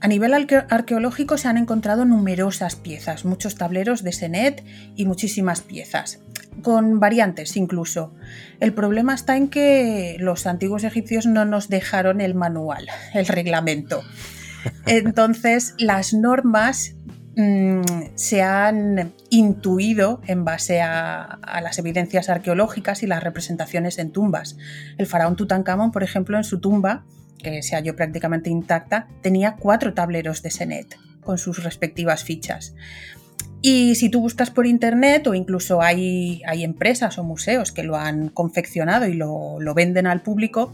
a 0.00 0.08
nivel 0.08 0.32
arqueológico 0.32 1.38
se 1.38 1.48
han 1.48 1.56
encontrado 1.56 2.04
numerosas 2.04 2.76
piezas, 2.76 3.24
muchos 3.24 3.56
tableros 3.56 4.02
de 4.02 4.12
Senet 4.12 4.64
y 4.94 5.06
muchísimas 5.06 5.60
piezas 5.60 6.20
con 6.62 7.00
variantes 7.00 7.56
incluso. 7.56 8.12
El 8.60 8.72
problema 8.72 9.14
está 9.14 9.36
en 9.36 9.48
que 9.48 10.16
los 10.18 10.46
antiguos 10.46 10.84
egipcios 10.84 11.26
no 11.26 11.44
nos 11.44 11.68
dejaron 11.68 12.20
el 12.20 12.34
manual, 12.34 12.88
el 13.14 13.26
reglamento. 13.26 14.02
Entonces, 14.86 15.74
las 15.78 16.12
normas 16.14 16.94
mm, 17.36 17.82
se 18.14 18.42
han 18.42 19.12
intuido 19.30 20.20
en 20.26 20.44
base 20.44 20.80
a, 20.80 21.22
a, 21.22 21.60
las 21.60 21.78
evidencias 21.78 22.28
arqueológicas 22.28 23.02
y 23.02 23.06
las 23.06 23.22
representaciones 23.22 23.98
en 23.98 24.10
tumbas. 24.10 24.56
El 24.96 25.06
faraón 25.06 25.36
Tutankamón, 25.36 25.92
por 25.92 26.02
ejemplo, 26.02 26.36
en 26.36 26.44
su 26.44 26.60
tumba, 26.60 27.04
que 27.38 27.62
se 27.62 27.76
halló 27.76 27.96
prácticamente 27.96 28.50
intacta, 28.50 29.08
tenía 29.22 29.56
cuatro 29.56 29.94
tableros 29.94 30.42
de 30.42 30.50
Senet 30.50 30.96
con 31.22 31.38
sus 31.38 31.62
respectivas 31.62 32.24
fichas. 32.24 32.74
Y 33.60 33.96
si 33.96 34.08
tú 34.08 34.20
buscas 34.20 34.50
por 34.50 34.66
internet 34.66 35.26
o 35.26 35.34
incluso 35.34 35.82
hay, 35.82 36.42
hay 36.46 36.62
empresas 36.62 37.18
o 37.18 37.24
museos 37.24 37.72
que 37.72 37.82
lo 37.82 37.96
han 37.96 38.28
confeccionado 38.28 39.06
y 39.06 39.14
lo, 39.14 39.60
lo, 39.60 39.74
venden 39.74 40.06
al 40.06 40.22
público, 40.22 40.72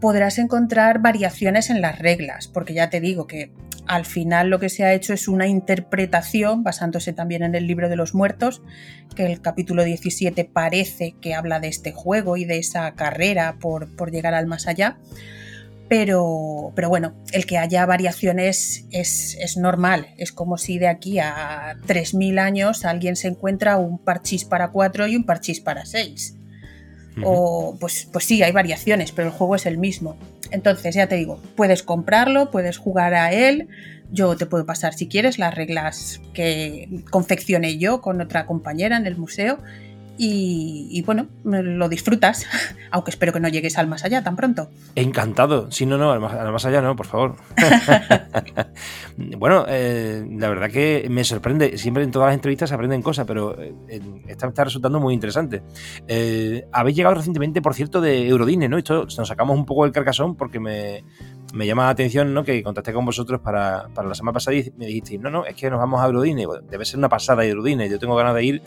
podrás 0.00 0.38
encontrar 0.38 1.00
variaciones 1.00 1.68
en 1.68 1.82
las 1.82 1.98
reglas, 1.98 2.48
porque 2.48 2.72
ya 2.72 2.88
te 2.88 3.00
digo 3.00 3.26
que 3.26 3.52
al 3.86 4.06
final 4.06 4.48
lo 4.48 4.58
que 4.58 4.70
se 4.70 4.84
ha 4.84 4.94
hecho 4.94 5.12
es 5.12 5.28
una 5.28 5.46
interpretación 5.46 6.62
basándose 6.62 7.12
también 7.12 7.42
en 7.42 7.54
el 7.54 7.66
libro 7.66 7.90
de 7.90 7.96
los 7.96 8.14
muertos, 8.14 8.62
que 9.14 9.26
el 9.26 9.42
capítulo 9.42 9.84
17 9.84 10.46
parece 10.46 11.14
que 11.20 11.34
habla 11.34 11.60
de 11.60 11.68
este 11.68 11.92
juego 11.92 12.38
y 12.38 12.46
de 12.46 12.58
esa 12.58 12.94
carrera 12.94 13.58
por, 13.60 13.94
por 13.94 14.10
llegar 14.10 14.32
al 14.32 14.46
más 14.46 14.66
allá 14.66 14.98
pero, 15.96 16.72
pero 16.74 16.88
bueno, 16.88 17.14
el 17.30 17.46
que 17.46 17.56
haya 17.56 17.86
variaciones 17.86 18.84
es, 18.90 19.36
es, 19.38 19.56
normal. 19.56 20.08
Es 20.16 20.32
como 20.32 20.58
si 20.58 20.76
de 20.78 20.88
aquí 20.88 21.20
a 21.20 21.76
3.000 21.86 22.40
años 22.40 22.84
alguien 22.84 23.14
se 23.14 23.28
encuentra 23.28 23.76
un 23.76 23.98
parchís 23.98 24.44
para 24.44 24.72
4 24.72 25.06
y 25.06 25.14
un 25.14 25.24
parchís 25.24 25.60
para 25.60 25.86
6. 25.86 26.36
O 27.22 27.76
pues, 27.78 28.08
pues 28.12 28.24
sí, 28.24 28.42
hay 28.42 28.50
variaciones, 28.50 29.12
pero 29.12 29.28
el 29.28 29.34
juego 29.34 29.54
es 29.54 29.66
el 29.66 29.78
mismo. 29.78 30.16
Entonces, 30.50 30.96
ya 30.96 31.06
te 31.06 31.14
digo, 31.14 31.40
puedes 31.54 31.84
comprarlo, 31.84 32.50
puedes 32.50 32.76
jugar 32.76 33.14
a 33.14 33.32
él. 33.32 33.68
Yo 34.10 34.36
te 34.36 34.46
puedo 34.46 34.66
pasar, 34.66 34.94
si 34.94 35.06
quieres, 35.06 35.38
las 35.38 35.54
reglas 35.54 36.20
que 36.32 37.04
confeccioné 37.08 37.78
yo 37.78 38.00
con 38.00 38.20
otra 38.20 38.46
compañera 38.46 38.96
en 38.96 39.06
el 39.06 39.16
museo 39.16 39.60
y, 40.16 41.02
bueno, 41.02 41.26
lo 41.44 41.88
disfrutas, 41.88 42.46
aunque 42.90 43.10
espero 43.10 43.32
que 43.32 43.40
no 43.40 43.48
llegues 43.48 43.78
al 43.78 43.86
más 43.86 44.04
allá 44.04 44.22
tan 44.22 44.36
pronto. 44.36 44.68
Encantado, 44.94 45.70
sí, 45.70 45.86
no, 45.86 45.98
no, 45.98 46.12
al 46.12 46.20
más, 46.20 46.64
allá 46.64 46.80
no, 46.80 46.94
por 46.96 47.06
favor. 47.06 47.36
bueno, 49.38 49.64
eh, 49.68 50.24
la 50.30 50.48
verdad 50.48 50.70
que 50.70 51.06
me 51.10 51.24
sorprende, 51.24 51.76
siempre 51.78 52.04
en 52.04 52.10
todas 52.10 52.26
las 52.26 52.34
entrevistas 52.34 52.68
se 52.68 52.74
aprenden 52.74 53.02
cosas, 53.02 53.26
pero 53.26 53.60
eh, 53.60 54.00
esta 54.28 54.48
está 54.48 54.64
resultando 54.64 55.00
muy 55.00 55.14
interesante. 55.14 55.62
Eh, 56.06 56.66
habéis 56.72 56.96
llegado 56.96 57.16
recientemente, 57.16 57.60
por 57.60 57.74
cierto, 57.74 58.00
de 58.00 58.28
Eurodine, 58.28 58.68
¿no? 58.68 58.78
Esto 58.78 59.06
nos 59.16 59.28
sacamos 59.28 59.56
un 59.56 59.66
poco 59.66 59.84
del 59.84 59.92
carcasón 59.92 60.36
porque 60.36 60.60
me, 60.60 61.04
me 61.54 61.66
llama 61.66 61.84
la 61.84 61.90
atención 61.90 62.34
¿no? 62.34 62.44
que 62.44 62.62
contacté 62.62 62.92
con 62.92 63.04
vosotros 63.04 63.40
para, 63.40 63.88
la 63.88 64.14
semana 64.14 64.32
pasada 64.34 64.56
y 64.56 64.72
me 64.76 64.86
dijisteis, 64.86 65.20
no, 65.20 65.30
no, 65.30 65.46
es 65.46 65.54
que 65.54 65.70
nos 65.70 65.78
vamos 65.78 66.00
a 66.00 66.06
Eurodine, 66.06 66.46
debe 66.68 66.84
ser 66.84 66.98
una 66.98 67.08
pasada 67.08 67.42
de 67.42 67.48
Eurodine, 67.48 67.88
yo 67.88 67.98
tengo 67.98 68.16
ganas 68.16 68.34
de 68.34 68.44
ir 68.44 68.62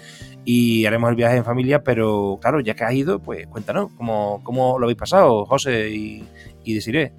y 0.46 0.86
haremos 0.86 1.10
el 1.10 1.15
viaje 1.15 1.38
en 1.38 1.44
familia, 1.44 1.84
pero 1.84 2.39
claro, 2.41 2.62
ya 2.62 2.74
que 2.75 2.84
has 2.86 2.94
ido, 2.94 3.20
pues 3.20 3.46
cuéntanos, 3.48 3.91
¿cómo, 3.98 4.41
cómo 4.44 4.79
lo 4.79 4.86
habéis 4.86 4.98
pasado, 4.98 5.46
José 5.46 5.89
y, 5.89 6.24
y 6.63 6.74
Desiree? 6.74 7.12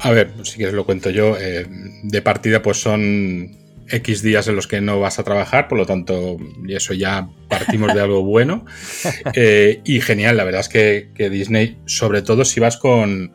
A 0.00 0.10
ver, 0.10 0.32
si 0.42 0.56
quieres 0.56 0.74
lo 0.74 0.84
cuento 0.84 1.10
yo, 1.10 1.36
eh, 1.38 1.66
de 2.02 2.22
partida 2.22 2.62
pues 2.62 2.80
son 2.80 3.56
X 3.88 4.22
días 4.22 4.48
en 4.48 4.56
los 4.56 4.66
que 4.66 4.80
no 4.80 5.00
vas 5.00 5.18
a 5.18 5.24
trabajar, 5.24 5.68
por 5.68 5.78
lo 5.78 5.86
tanto, 5.86 6.36
y 6.66 6.74
eso 6.74 6.92
ya 6.92 7.28
partimos 7.48 7.94
de 7.94 8.00
algo 8.00 8.22
bueno. 8.22 8.64
Eh, 9.34 9.80
y 9.84 10.00
genial, 10.00 10.36
la 10.36 10.44
verdad 10.44 10.60
es 10.62 10.68
que, 10.68 11.10
que 11.14 11.28
Disney, 11.28 11.78
sobre 11.84 12.22
todo 12.22 12.44
si 12.44 12.60
vas 12.60 12.76
con 12.76 13.32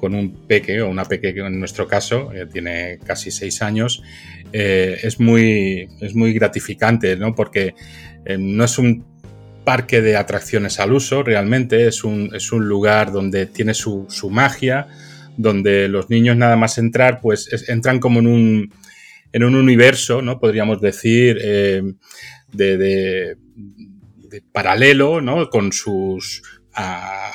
con 0.00 0.14
un 0.14 0.46
peque 0.46 0.80
o 0.80 0.88
una 0.88 1.04
peque 1.04 1.34
que 1.34 1.40
en 1.40 1.58
nuestro 1.58 1.86
caso 1.86 2.32
eh, 2.32 2.46
tiene 2.50 2.98
casi 3.04 3.30
seis 3.30 3.60
años, 3.60 4.02
eh, 4.52 4.98
es, 5.02 5.20
muy, 5.20 5.88
es 6.00 6.14
muy 6.14 6.32
gratificante, 6.32 7.16
¿no? 7.16 7.34
Porque 7.34 7.74
eh, 8.24 8.38
no 8.38 8.64
es 8.64 8.78
un 8.78 9.04
parque 9.62 10.00
de 10.00 10.16
atracciones 10.16 10.80
al 10.80 10.92
uso, 10.92 11.22
realmente 11.22 11.86
es 11.86 12.02
un, 12.02 12.30
es 12.34 12.50
un 12.50 12.66
lugar 12.66 13.12
donde 13.12 13.44
tiene 13.44 13.74
su, 13.74 14.08
magia, 14.30 14.88
donde 15.36 15.86
los 15.88 16.08
niños 16.08 16.36
nada 16.36 16.56
más 16.56 16.78
entrar, 16.78 17.20
pues 17.20 17.68
entran 17.68 18.00
como 18.00 18.20
en 18.20 18.26
un, 18.26 18.74
en 19.32 19.44
un 19.44 19.54
universo, 19.54 20.22
¿no? 20.22 20.40
Podríamos 20.40 20.80
decir, 20.80 21.36
de, 21.36 21.94
de, 22.52 23.36
paralelo, 24.52 25.20
¿no? 25.20 25.50
Con 25.50 25.72
sus 25.72 26.42
ah, 26.74 27.32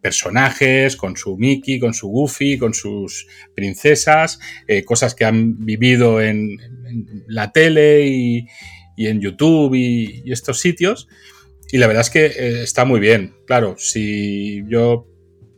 personajes, 0.00 0.96
con 0.96 1.16
su 1.16 1.36
Mickey, 1.36 1.78
con 1.78 1.94
su 1.94 2.08
Goofy, 2.08 2.58
con 2.58 2.74
sus 2.74 3.26
princesas, 3.54 4.38
eh, 4.66 4.84
cosas 4.84 5.14
que 5.14 5.24
han 5.24 5.64
vivido 5.64 6.20
en, 6.20 6.58
la 7.28 7.52
tele 7.52 8.06
y, 8.06 8.46
en 8.96 9.20
YouTube 9.20 9.74
y, 9.74 10.30
estos 10.30 10.60
sitios. 10.60 11.08
Y 11.72 11.78
la 11.78 11.86
verdad 11.86 12.02
es 12.02 12.10
que 12.10 12.26
eh, 12.26 12.62
está 12.62 12.84
muy 12.84 13.00
bien. 13.00 13.34
Claro, 13.46 13.76
si 13.78 14.62
yo 14.68 15.06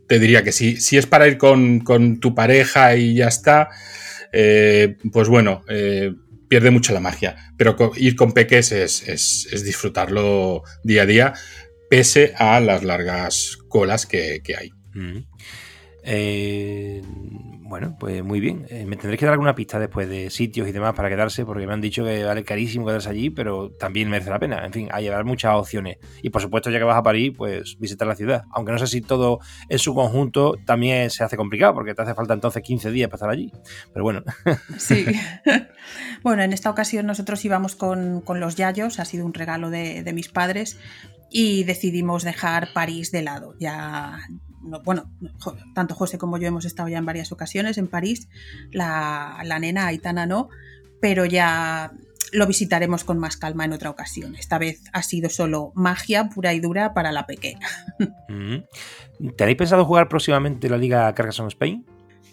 te 0.08 0.18
diría 0.18 0.42
que 0.42 0.52
si, 0.52 0.76
si 0.76 0.98
es 0.98 1.06
para 1.06 1.26
ir 1.26 1.38
con, 1.38 2.20
tu 2.20 2.34
pareja 2.34 2.96
y 2.96 3.14
ya 3.14 3.28
está, 3.28 3.70
eh, 4.32 4.96
pues 5.10 5.28
bueno, 5.28 5.64
pierde 6.52 6.70
mucho 6.70 6.92
la 6.92 7.00
magia. 7.00 7.36
Pero 7.56 7.76
ir 7.96 8.14
con 8.14 8.32
peques 8.32 8.72
es, 8.72 9.64
disfrutarlo 9.64 10.62
día 10.84 11.02
a 11.02 11.06
día, 11.06 11.32
pese 11.92 12.32
a 12.38 12.58
las 12.58 12.84
largas 12.84 13.58
colas 13.68 14.06
que, 14.06 14.40
hay. 14.58 14.70
Mm. 14.94 15.26
Eh, 16.04 17.02
bueno, 17.72 17.96
pues 18.00 18.24
muy 18.24 18.40
bien. 18.40 18.64
Eh, 18.70 18.86
me 18.86 18.96
tendréis 18.96 19.18
que 19.18 19.26
dar 19.26 19.34
alguna 19.34 19.54
pista 19.54 19.78
después 19.78 20.08
de 20.08 20.30
sitios 20.30 20.66
y 20.66 20.72
demás 20.72 20.94
para 20.94 21.10
quedarse, 21.10 21.44
porque 21.44 21.66
me 21.66 21.74
han 21.74 21.82
dicho 21.82 22.02
que 22.02 22.24
vale 22.24 22.44
carísimo 22.44 22.86
quedarse 22.86 23.10
allí, 23.10 23.28
pero 23.28 23.72
también 23.72 24.08
merece 24.08 24.30
la 24.30 24.38
pena. 24.38 24.64
En 24.64 24.72
fin, 24.72 24.88
hay 24.90 25.04
llevar 25.04 25.26
muchas 25.26 25.54
opciones. 25.54 25.98
Y 26.22 26.30
por 26.30 26.40
supuesto, 26.40 26.70
ya 26.70 26.78
que 26.78 26.84
vas 26.84 26.96
a 26.96 27.02
París, 27.02 27.34
pues 27.36 27.78
visitar 27.78 28.08
la 28.08 28.16
ciudad. 28.16 28.44
Aunque 28.52 28.72
no 28.72 28.78
sé 28.78 28.86
si 28.86 29.02
todo 29.02 29.40
en 29.68 29.78
su 29.78 29.94
conjunto 29.94 30.56
también 30.64 31.10
se 31.10 31.24
hace 31.24 31.36
complicado, 31.36 31.74
porque 31.74 31.94
te 31.94 32.00
hace 32.00 32.14
falta 32.14 32.32
entonces 32.32 32.62
15 32.62 32.90
días 32.90 33.10
para 33.10 33.16
estar 33.16 33.30
allí. 33.30 33.52
Pero 33.92 34.02
bueno. 34.02 34.22
Sí. 34.78 35.04
bueno, 36.22 36.42
en 36.42 36.54
esta 36.54 36.70
ocasión 36.70 37.04
nosotros 37.04 37.44
íbamos 37.44 37.76
con, 37.76 38.22
los 38.26 38.56
Yayos, 38.56 38.98
ha 38.98 39.04
sido 39.04 39.26
un 39.26 39.34
regalo 39.34 39.68
de, 39.68 40.02
de 40.02 40.12
mis 40.14 40.30
padres 40.30 40.78
y 41.32 41.64
decidimos 41.64 42.22
dejar 42.22 42.72
París 42.72 43.10
de 43.10 43.22
lado. 43.22 43.54
Ya, 43.58 44.18
bueno, 44.84 45.10
tanto 45.74 45.94
José 45.94 46.18
como 46.18 46.38
yo 46.38 46.46
hemos 46.46 46.64
estado 46.64 46.88
ya 46.88 46.98
en 46.98 47.06
varias 47.06 47.32
ocasiones 47.32 47.78
en 47.78 47.88
París, 47.88 48.28
la, 48.70 49.42
nena 49.60 49.86
Aitana 49.86 50.26
no, 50.26 50.48
pero 51.00 51.24
ya 51.24 51.92
lo 52.32 52.46
visitaremos 52.46 53.04
con 53.04 53.18
más 53.18 53.36
calma 53.36 53.64
en 53.64 53.72
otra 53.72 53.90
ocasión. 53.90 54.36
Esta 54.36 54.58
vez 54.58 54.82
ha 54.92 55.02
sido 55.02 55.28
solo 55.30 55.72
magia 55.74 56.28
pura 56.28 56.54
y 56.54 56.60
dura 56.60 56.94
para 56.94 57.12
la 57.12 57.26
pequeña. 57.26 57.68
Mm. 58.28 59.30
¿Tenéis 59.36 59.58
pensado 59.58 59.84
jugar 59.84 60.08
próximamente 60.08 60.68
la 60.68 60.78
Liga 60.78 61.14
Carcassonne 61.14 61.48
Spain? 61.48 61.84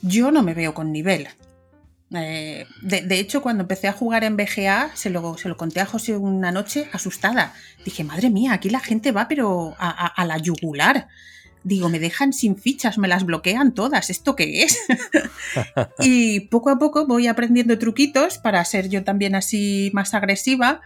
Yo 0.01 0.31
no 0.31 0.43
me 0.43 0.53
veo 0.53 0.73
con 0.73 0.91
nivel. 0.91 1.27
Eh, 2.11 2.65
de, 2.81 3.19
hecho, 3.19 3.41
cuando 3.41 3.61
empecé 3.61 3.87
a 3.87 3.93
jugar 3.93 4.23
en 4.23 4.35
BGA, 4.35 4.91
se 4.95 5.09
lo, 5.09 5.37
se 5.37 5.47
lo 5.47 5.57
conté 5.57 5.79
a 5.79 5.85
José 5.85 6.17
una 6.17 6.51
noche 6.51 6.89
asustada. 6.91 7.53
Dije, 7.85 8.03
madre 8.03 8.29
mía, 8.29 8.53
aquí 8.53 8.69
la 8.69 8.79
gente 8.79 9.11
va 9.11 9.27
pero 9.27 9.75
a 9.77 10.25
la 10.25 10.37
yugular. 10.37 11.07
Digo, 11.63 11.89
me 11.89 11.99
dejan 11.99 12.31
sin 12.31 12.57
fichas, 12.57 12.97
me 12.97 13.09
las 13.09 13.25
bloquean 13.25 13.73
todas, 13.73 14.09
¿esto 14.09 14.35
qué 14.35 14.63
es? 14.63 14.79
y 15.99 16.41
poco 16.41 16.69
a 16.69 16.79
poco 16.79 17.05
voy 17.05 17.27
aprendiendo 17.27 17.77
truquitos 17.77 18.37
para 18.37 18.63
ser 18.63 18.87
yo 18.87 19.03
también 19.03 19.35
así 19.35 19.91
más 19.93 20.13
agresiva, 20.13 20.79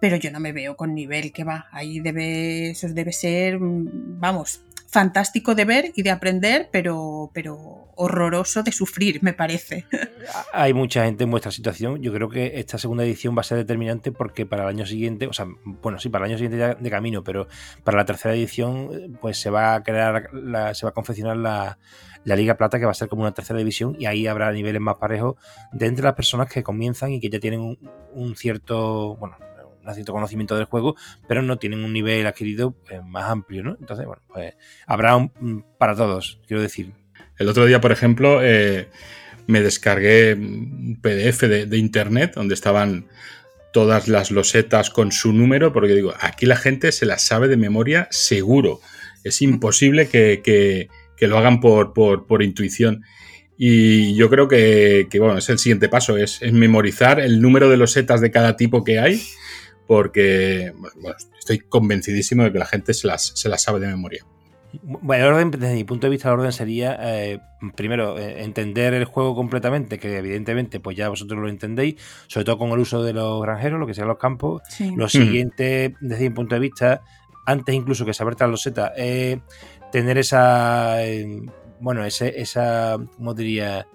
pero 0.00 0.16
yo 0.16 0.30
no 0.30 0.38
me 0.38 0.52
veo 0.52 0.76
con 0.76 0.94
nivel 0.94 1.32
que 1.32 1.42
va. 1.42 1.66
Ahí 1.72 1.98
debe, 1.98 2.70
eso 2.70 2.88
debe 2.88 3.12
ser, 3.12 3.58
mm, 3.58 4.20
vamos, 4.20 4.60
fantástico 4.94 5.56
de 5.56 5.64
ver 5.64 5.92
y 5.96 6.02
de 6.04 6.12
aprender, 6.12 6.68
pero, 6.70 7.28
pero 7.34 7.88
horroroso 7.96 8.62
de 8.62 8.70
sufrir, 8.70 9.20
me 9.24 9.32
parece. 9.32 9.86
Hay 10.52 10.72
mucha 10.72 11.04
gente 11.04 11.24
en 11.24 11.32
vuestra 11.32 11.50
situación. 11.50 12.00
Yo 12.00 12.12
creo 12.12 12.28
que 12.28 12.60
esta 12.60 12.78
segunda 12.78 13.02
edición 13.02 13.36
va 13.36 13.40
a 13.40 13.44
ser 13.44 13.58
determinante 13.58 14.12
porque 14.12 14.46
para 14.46 14.62
el 14.62 14.68
año 14.68 14.86
siguiente, 14.86 15.26
o 15.26 15.32
sea, 15.32 15.46
bueno, 15.64 15.98
sí, 15.98 16.10
para 16.10 16.24
el 16.24 16.30
año 16.30 16.38
siguiente 16.38 16.58
ya 16.58 16.74
de 16.76 16.90
camino, 16.90 17.24
pero 17.24 17.48
para 17.82 17.98
la 17.98 18.04
tercera 18.04 18.36
edición, 18.36 19.18
pues 19.20 19.36
se 19.36 19.50
va 19.50 19.74
a 19.74 19.82
crear, 19.82 20.30
se 20.74 20.86
va 20.86 20.90
a 20.90 20.94
confeccionar 20.94 21.38
la, 21.38 21.76
la 22.22 22.36
Liga 22.36 22.54
Plata, 22.54 22.78
que 22.78 22.84
va 22.84 22.92
a 22.92 22.94
ser 22.94 23.08
como 23.08 23.22
una 23.22 23.34
tercera 23.34 23.58
división, 23.58 23.96
y 23.98 24.06
ahí 24.06 24.28
habrá 24.28 24.52
niveles 24.52 24.80
más 24.80 24.94
parejos 24.94 25.34
de 25.72 25.86
entre 25.86 26.04
las 26.04 26.14
personas 26.14 26.48
que 26.48 26.62
comienzan 26.62 27.10
y 27.10 27.18
que 27.18 27.30
ya 27.30 27.40
tienen 27.40 27.76
un 28.12 28.36
cierto, 28.36 29.16
bueno, 29.16 29.36
un 29.84 29.94
cierto 29.94 30.12
conocimiento 30.12 30.56
del 30.56 30.66
juego, 30.66 30.96
pero 31.28 31.42
no 31.42 31.58
tienen 31.58 31.84
un 31.84 31.92
nivel 31.92 32.26
adquirido 32.26 32.74
eh, 32.90 33.00
más 33.04 33.30
amplio, 33.30 33.62
¿no? 33.62 33.76
Entonces, 33.80 34.06
bueno, 34.06 34.22
pues 34.28 34.54
habrá 34.86 35.16
un, 35.16 35.64
para 35.78 35.94
todos, 35.94 36.40
quiero 36.46 36.62
decir. 36.62 36.92
El 37.38 37.48
otro 37.48 37.66
día, 37.66 37.80
por 37.80 37.92
ejemplo, 37.92 38.40
eh, 38.42 38.88
me 39.46 39.60
descargué 39.60 40.34
un 40.34 40.98
PDF 41.00 41.42
de, 41.42 41.76
internet 41.76 42.32
donde 42.34 42.54
estaban 42.54 43.06
todas 43.72 44.08
las 44.08 44.30
losetas 44.30 44.90
con 44.90 45.10
su 45.10 45.32
número, 45.32 45.72
porque 45.72 45.94
digo, 45.94 46.14
aquí 46.20 46.46
la 46.46 46.56
gente 46.56 46.92
se 46.92 47.06
las 47.06 47.22
sabe 47.22 47.48
de 47.48 47.56
memoria 47.56 48.06
seguro. 48.10 48.80
Es 49.24 49.42
imposible 49.42 50.08
que, 50.08 50.88
lo 51.20 51.38
hagan 51.38 51.60
por, 51.60 51.92
por, 51.92 52.42
intuición. 52.42 53.02
Y 53.56 54.14
yo 54.14 54.30
creo 54.30 54.46
que, 54.48 55.08
bueno, 55.18 55.38
es 55.38 55.48
el 55.48 55.58
siguiente 55.58 55.88
paso, 55.88 56.16
es, 56.16 56.40
es, 56.40 56.52
memorizar 56.52 57.18
el 57.20 57.40
número 57.40 57.68
de 57.68 57.76
losetas 57.76 58.20
de 58.20 58.30
cada 58.30 58.56
tipo 58.56 58.84
que 58.84 58.98
hay 58.98 59.20
porque 59.86 60.72
estoy 61.38 61.58
convencidísimo 61.60 62.44
de 62.44 62.52
que 62.52 62.58
la 62.58 62.66
gente 62.66 62.94
se 62.94 63.06
las, 63.06 63.32
se 63.34 63.48
las 63.48 63.62
sabe 63.62 63.80
de 63.80 63.86
memoria. 63.88 64.24
Bueno, 64.82 65.26
el 65.26 65.32
orden, 65.32 65.50
desde 65.50 65.74
mi 65.74 65.84
punto 65.84 66.06
de 66.06 66.10
vista, 66.10 66.28
el 66.28 66.38
orden 66.38 66.52
sería, 66.52 66.98
eh, 67.00 67.40
primero, 67.76 68.18
eh, 68.18 68.42
entender 68.42 68.94
el 68.94 69.04
juego 69.04 69.34
completamente, 69.34 69.98
que 69.98 70.18
evidentemente, 70.18 70.80
pues 70.80 70.96
ya 70.96 71.08
vosotros 71.08 71.40
lo 71.40 71.48
entendéis, 71.48 71.96
sobre 72.26 72.44
todo 72.44 72.58
con 72.58 72.70
el 72.70 72.78
uso 72.78 73.02
de 73.02 73.12
los 73.12 73.40
granjeros, 73.42 73.78
lo 73.78 73.86
que 73.86 73.94
sean 73.94 74.08
los 74.08 74.18
campos. 74.18 74.62
Lo 74.96 75.08
siguiente, 75.08 75.94
desde 76.00 76.28
mi 76.28 76.34
punto 76.34 76.54
de 76.54 76.60
vista, 76.60 77.02
antes 77.46 77.74
incluso 77.74 78.04
que 78.04 78.14
saber 78.14 78.36
los 78.48 78.62
setas, 78.62 78.92
eh, 78.96 79.40
tener 79.92 80.18
esa, 80.18 80.98
bueno, 81.80 82.04
ese, 82.04 82.40
esa, 82.40 82.96
¿cómo 83.16 83.34
diría? 83.34 83.86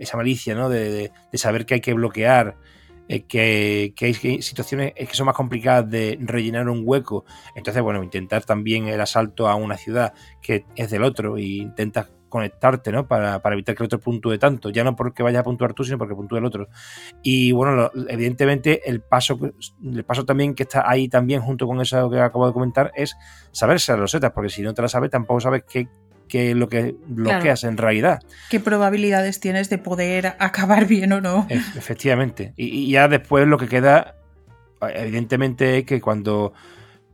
esa 0.00 0.16
malicia, 0.16 0.54
¿no? 0.54 0.68
de, 0.68 1.12
saber 1.34 1.66
que 1.66 1.74
hay 1.74 1.80
que 1.80 1.92
bloquear 1.92 2.56
que, 3.28 3.94
hay 4.00 4.42
situaciones 4.42 4.92
que 4.94 5.14
son 5.14 5.26
más 5.26 5.34
complicadas 5.34 5.88
de 5.90 6.18
rellenar 6.20 6.68
un 6.68 6.82
hueco. 6.84 7.24
Entonces, 7.54 7.82
bueno, 7.82 8.02
intentar 8.02 8.44
también 8.44 8.88
el 8.88 9.00
asalto 9.00 9.48
a 9.48 9.54
una 9.54 9.76
ciudad 9.76 10.14
que 10.42 10.64
es 10.74 10.90
del 10.90 11.04
otro 11.04 11.36
e 11.36 11.42
intentas 11.42 12.08
conectarte, 12.28 12.92
¿no? 12.92 13.06
Para, 13.06 13.40
evitar 13.52 13.74
que 13.74 13.82
el 13.82 13.86
otro 13.86 14.00
puntúe 14.00 14.38
tanto, 14.38 14.70
ya 14.70 14.84
no 14.84 14.96
porque 14.96 15.22
vayas 15.22 15.40
a 15.40 15.44
puntuar 15.44 15.74
tú, 15.74 15.84
sino 15.84 15.98
porque 15.98 16.14
puntúe 16.14 16.36
el 16.36 16.44
otro. 16.44 16.68
Y 17.22 17.52
bueno, 17.52 17.90
evidentemente 18.08 18.88
el 18.88 19.00
paso, 19.00 19.38
el 19.82 20.04
paso 20.04 20.24
también 20.24 20.54
que 20.54 20.64
está 20.64 20.88
ahí 20.88 21.08
también 21.08 21.40
junto 21.40 21.66
con 21.66 21.80
eso 21.80 22.10
que 22.10 22.20
acabo 22.20 22.46
de 22.46 22.52
comentar 22.52 22.92
es 22.94 23.16
saberse 23.52 23.92
las 23.92 24.00
losetas, 24.00 24.32
porque 24.32 24.50
si 24.50 24.62
no 24.62 24.74
te 24.74 24.82
las 24.82 24.92
sabes, 24.92 25.10
tampoco 25.10 25.40
sabes 25.40 25.64
qué 25.68 25.88
que 26.28 26.54
lo 26.54 26.68
que 26.68 26.96
bloqueas 27.06 27.64
en 27.64 27.76
realidad. 27.76 28.22
¿Qué 28.50 28.60
probabilidades 28.60 29.40
tienes 29.40 29.70
de 29.70 29.78
poder 29.78 30.34
acabar 30.38 30.86
bien 30.88 31.12
o 31.12 31.20
no? 31.20 31.46
Efectivamente. 31.48 32.52
Y, 32.56 32.90
ya 32.90 33.08
después 33.08 33.46
lo 33.46 33.58
que 33.58 33.68
queda, 33.68 34.16
evidentemente, 34.80 35.78
es 35.78 35.84
que 35.84 36.00
cuando, 36.00 36.52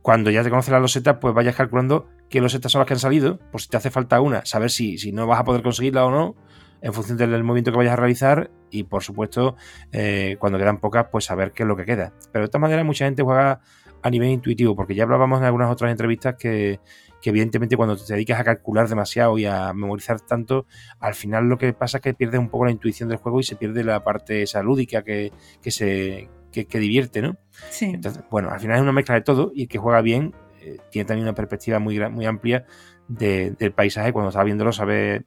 cuando 0.01 0.31
ya 0.31 0.43
te 0.43 0.49
conoces 0.49 0.71
las 0.71 0.81
losetas, 0.81 1.17
pues 1.19 1.33
vayas 1.33 1.55
calculando 1.55 2.09
qué 2.29 2.41
losetas 2.41 2.71
son 2.71 2.79
las 2.79 2.87
que 2.87 2.93
han 2.93 2.99
salido, 2.99 3.39
por 3.51 3.61
si 3.61 3.69
te 3.69 3.77
hace 3.77 3.91
falta 3.91 4.19
una, 4.19 4.45
saber 4.45 4.71
si, 4.71 4.97
si 4.97 5.11
no 5.11 5.27
vas 5.27 5.39
a 5.39 5.43
poder 5.43 5.61
conseguirla 5.61 6.05
o 6.05 6.11
no, 6.11 6.35
en 6.81 6.93
función 6.93 7.17
del 7.17 7.43
movimiento 7.43 7.71
que 7.71 7.77
vayas 7.77 7.93
a 7.93 7.97
realizar 7.97 8.51
y, 8.69 8.83
por 8.83 9.03
supuesto, 9.03 9.55
eh, 9.91 10.35
cuando 10.39 10.59
quedan 10.59 10.79
pocas, 10.79 11.07
pues 11.11 11.25
saber 11.25 11.53
qué 11.53 11.63
es 11.63 11.67
lo 11.67 11.77
que 11.77 11.85
queda. 11.85 12.11
Pero 12.31 12.43
de 12.43 12.45
esta 12.45 12.59
manera 12.59 12.83
mucha 12.83 13.05
gente 13.05 13.23
juega 13.23 13.61
a 14.01 14.09
nivel 14.09 14.29
intuitivo, 14.29 14.75
porque 14.75 14.93
ya 14.93 15.03
hablábamos 15.03 15.39
en 15.39 15.45
algunas 15.45 15.71
otras 15.71 15.91
entrevistas 15.91 16.35
que, 16.37 16.81
que 17.23 17.29
evidentemente 17.29 17.77
cuando 17.77 17.95
te 17.95 18.13
dedicas 18.13 18.37
a 18.37 18.43
calcular 18.43 18.89
demasiado 18.89 19.37
y 19.37 19.45
a 19.45 19.71
memorizar 19.71 20.19
tanto, 20.19 20.65
al 20.99 21.15
final 21.15 21.45
lo 21.45 21.57
que 21.57 21.71
pasa 21.71 21.99
es 21.99 22.03
que 22.03 22.13
pierdes 22.13 22.37
un 22.37 22.49
poco 22.49 22.65
la 22.65 22.71
intuición 22.71 23.07
del 23.07 23.17
juego 23.17 23.39
y 23.39 23.43
se 23.43 23.55
pierde 23.55 23.85
la 23.85 24.03
parte 24.03 24.41
esa 24.41 24.61
lúdica 24.61 25.03
que, 25.03 25.31
se 25.61 26.29
que, 26.51 26.79
divierte, 26.79 27.21
¿no? 27.21 27.37
Sí. 27.69 27.85
Entonces, 27.85 28.25
bueno, 28.29 28.49
al 28.49 28.59
final 28.59 28.75
es 28.75 28.81
una 28.81 28.91
mezcla 28.91 29.15
de 29.15 29.21
todo 29.21 29.53
y 29.55 29.63
el 29.63 29.67
que 29.69 29.77
juega 29.77 30.01
bien 30.01 30.35
eh, 30.59 30.79
tiene 30.91 31.05
también 31.05 31.25
una 31.25 31.33
perspectiva 31.33 31.79
muy, 31.79 31.97
muy 32.09 32.25
amplia 32.25 32.65
del 33.07 33.71
paisaje. 33.73 34.11
Cuando 34.11 34.27
está 34.27 34.43
viéndolo 34.43 34.73
sabe 34.73 35.23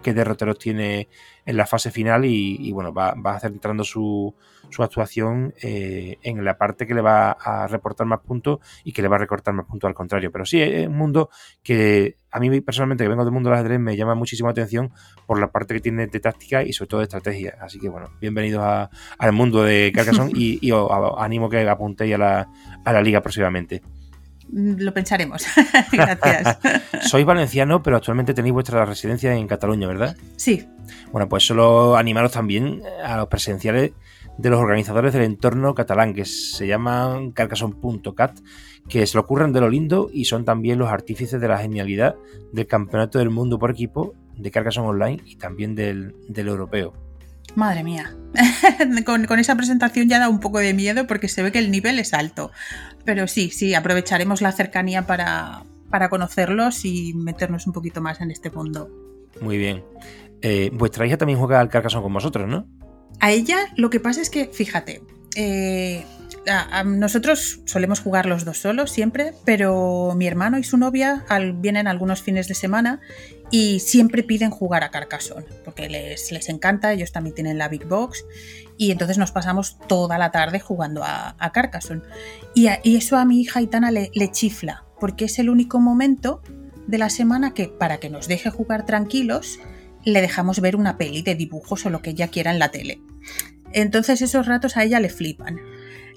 qué 0.00 0.14
derroteros 0.14 0.60
tiene 0.60 1.08
en 1.44 1.56
la 1.56 1.66
fase 1.66 1.90
final 1.90 2.24
y, 2.24 2.70
bueno, 2.70 2.94
va, 2.94 3.14
va 3.14 3.40
centrando 3.40 3.82
su, 3.82 4.32
su 4.72 4.82
actuación 4.82 5.54
eh, 5.62 6.18
en 6.22 6.44
la 6.44 6.56
parte 6.56 6.86
que 6.86 6.94
le 6.94 7.02
va 7.02 7.32
a 7.32 7.66
reportar 7.66 8.06
más 8.06 8.20
puntos 8.20 8.60
y 8.84 8.92
que 8.92 9.02
le 9.02 9.08
va 9.08 9.16
a 9.16 9.18
recortar 9.18 9.54
más 9.54 9.66
puntos 9.66 9.88
al 9.88 9.94
contrario. 9.94 10.32
Pero 10.32 10.44
sí, 10.46 10.60
es 10.60 10.88
un 10.88 10.96
mundo 10.96 11.30
que 11.62 12.16
a 12.30 12.40
mí 12.40 12.60
personalmente, 12.62 13.04
que 13.04 13.08
vengo 13.08 13.24
del 13.24 13.32
mundo 13.32 13.50
del 13.50 13.58
ajedrez, 13.58 13.78
me 13.78 13.96
llama 13.96 14.14
muchísima 14.14 14.50
atención 14.50 14.90
por 15.26 15.38
la 15.38 15.52
parte 15.52 15.74
que 15.74 15.80
tiene 15.80 16.06
de 16.06 16.20
táctica 16.20 16.62
y 16.62 16.72
sobre 16.72 16.88
todo 16.88 17.00
de 17.00 17.04
estrategia. 17.04 17.58
Así 17.60 17.78
que 17.78 17.88
bueno, 17.88 18.08
bienvenidos 18.20 18.88
al 19.18 19.32
mundo 19.32 19.62
de 19.62 19.92
Carcassonne 19.94 20.32
y, 20.34 20.70
os 20.70 20.90
animo 21.18 21.48
que 21.50 21.68
apuntéis 21.68 22.14
a 22.14 22.18
la, 22.18 22.48
a 22.84 22.92
la 22.92 23.02
liga 23.02 23.20
próximamente. 23.20 23.82
Lo 24.52 24.92
pensaremos. 24.92 25.46
Gracias. 25.92 26.58
Sois 27.08 27.24
valenciano, 27.24 27.82
pero 27.82 27.96
actualmente 27.96 28.34
tenéis 28.34 28.52
vuestra 28.52 28.84
residencia 28.84 29.34
en 29.34 29.46
Cataluña, 29.46 29.88
¿verdad? 29.88 30.16
Sí. 30.36 30.68
Bueno, 31.10 31.28
pues 31.28 31.46
solo 31.46 31.96
animaros 31.96 32.32
también 32.32 32.82
a 33.02 33.16
los 33.16 33.28
presenciales 33.28 33.92
de 34.38 34.50
los 34.50 34.60
organizadores 34.60 35.12
del 35.12 35.22
entorno 35.22 35.74
catalán, 35.74 36.14
que 36.14 36.24
se 36.24 36.66
llaman 36.66 37.32
Carcassonne.cat, 37.32 38.38
que 38.88 39.06
se 39.06 39.16
lo 39.16 39.22
ocurren 39.22 39.52
de 39.52 39.60
lo 39.60 39.68
lindo 39.68 40.10
y 40.12 40.24
son 40.24 40.44
también 40.44 40.78
los 40.78 40.88
artífices 40.88 41.40
de 41.40 41.48
la 41.48 41.58
genialidad 41.58 42.16
del 42.52 42.66
Campeonato 42.66 43.18
del 43.18 43.30
Mundo 43.30 43.58
por 43.58 43.70
equipo 43.70 44.14
de 44.36 44.50
Carcassonne 44.50 44.88
Online 44.88 45.22
y 45.26 45.36
también 45.36 45.74
del, 45.74 46.14
europeo. 46.34 46.92
Madre 47.54 47.84
mía, 47.84 48.16
con, 49.04 49.38
esa 49.38 49.56
presentación 49.56 50.08
ya 50.08 50.18
da 50.18 50.28
un 50.28 50.40
poco 50.40 50.58
de 50.58 50.72
miedo 50.72 51.06
porque 51.06 51.28
se 51.28 51.42
ve 51.42 51.52
que 51.52 51.58
el 51.58 51.70
nivel 51.70 51.98
es 51.98 52.14
alto. 52.14 52.50
Pero 53.04 53.26
sí, 53.26 53.50
sí, 53.50 53.74
aprovecharemos 53.74 54.40
la 54.40 54.52
cercanía 54.52 55.06
para, 55.06 55.64
para 55.90 56.08
conocerlos 56.08 56.84
y 56.84 57.12
meternos 57.14 57.66
un 57.66 57.72
poquito 57.72 58.00
más 58.00 58.20
en 58.20 58.30
este 58.30 58.50
mundo. 58.50 58.88
Muy 59.40 59.58
bien. 59.58 59.84
Eh, 60.40 60.70
vuestra 60.72 61.06
hija 61.06 61.16
también 61.16 61.38
juega 61.38 61.60
al 61.60 61.68
Carcassonne 61.68 62.02
con 62.02 62.12
vosotros, 62.12 62.48
¿no? 62.48 62.66
A 63.22 63.30
ella 63.30 63.68
lo 63.76 63.88
que 63.88 64.00
pasa 64.00 64.20
es 64.20 64.30
que, 64.30 64.48
fíjate, 64.48 65.00
eh, 65.36 66.04
nosotros 66.84 67.60
solemos 67.66 68.00
jugar 68.00 68.26
los 68.26 68.44
dos 68.44 68.58
solos 68.58 68.90
siempre, 68.90 69.32
pero 69.44 70.14
mi 70.16 70.26
hermano 70.26 70.58
y 70.58 70.64
su 70.64 70.76
novia 70.76 71.24
vienen 71.54 71.86
algunos 71.86 72.20
fines 72.20 72.48
de 72.48 72.56
semana 72.56 73.00
y 73.52 73.78
siempre 73.78 74.24
piden 74.24 74.50
jugar 74.50 74.82
a 74.82 74.90
Carcassonne, 74.90 75.46
porque 75.64 75.88
les, 75.88 76.32
les 76.32 76.48
encanta, 76.48 76.92
ellos 76.92 77.12
también 77.12 77.36
tienen 77.36 77.58
la 77.58 77.68
Big 77.68 77.86
Box 77.86 78.24
y 78.76 78.90
entonces 78.90 79.18
nos 79.18 79.30
pasamos 79.30 79.78
toda 79.86 80.18
la 80.18 80.32
tarde 80.32 80.58
jugando 80.58 81.04
a, 81.04 81.52
Carcassonne. 81.54 82.02
Y, 82.56 82.66
eso 82.96 83.16
a 83.16 83.24
mi 83.24 83.40
hija 83.40 83.62
Itana 83.62 83.92
le, 83.92 84.10
le 84.14 84.32
chifla, 84.32 84.84
porque 84.98 85.26
es 85.26 85.38
el 85.38 85.48
único 85.48 85.78
momento 85.78 86.42
de 86.88 86.98
la 86.98 87.08
semana 87.08 87.54
que 87.54 87.68
para 87.68 87.98
que 87.98 88.10
nos 88.10 88.26
deje 88.26 88.50
jugar 88.50 88.84
tranquilos, 88.84 89.60
le 90.04 90.20
dejamos 90.20 90.60
ver 90.60 90.76
una 90.76 90.96
peli 90.98 91.22
de 91.22 91.34
dibujos 91.34 91.86
o 91.86 91.90
lo 91.90 92.02
que 92.02 92.10
ella 92.10 92.28
quiera 92.28 92.50
en 92.50 92.58
la 92.58 92.70
tele. 92.70 93.00
Entonces 93.72 94.22
esos 94.22 94.46
ratos 94.46 94.76
a 94.76 94.84
ella 94.84 95.00
le 95.00 95.08
flipan. 95.08 95.58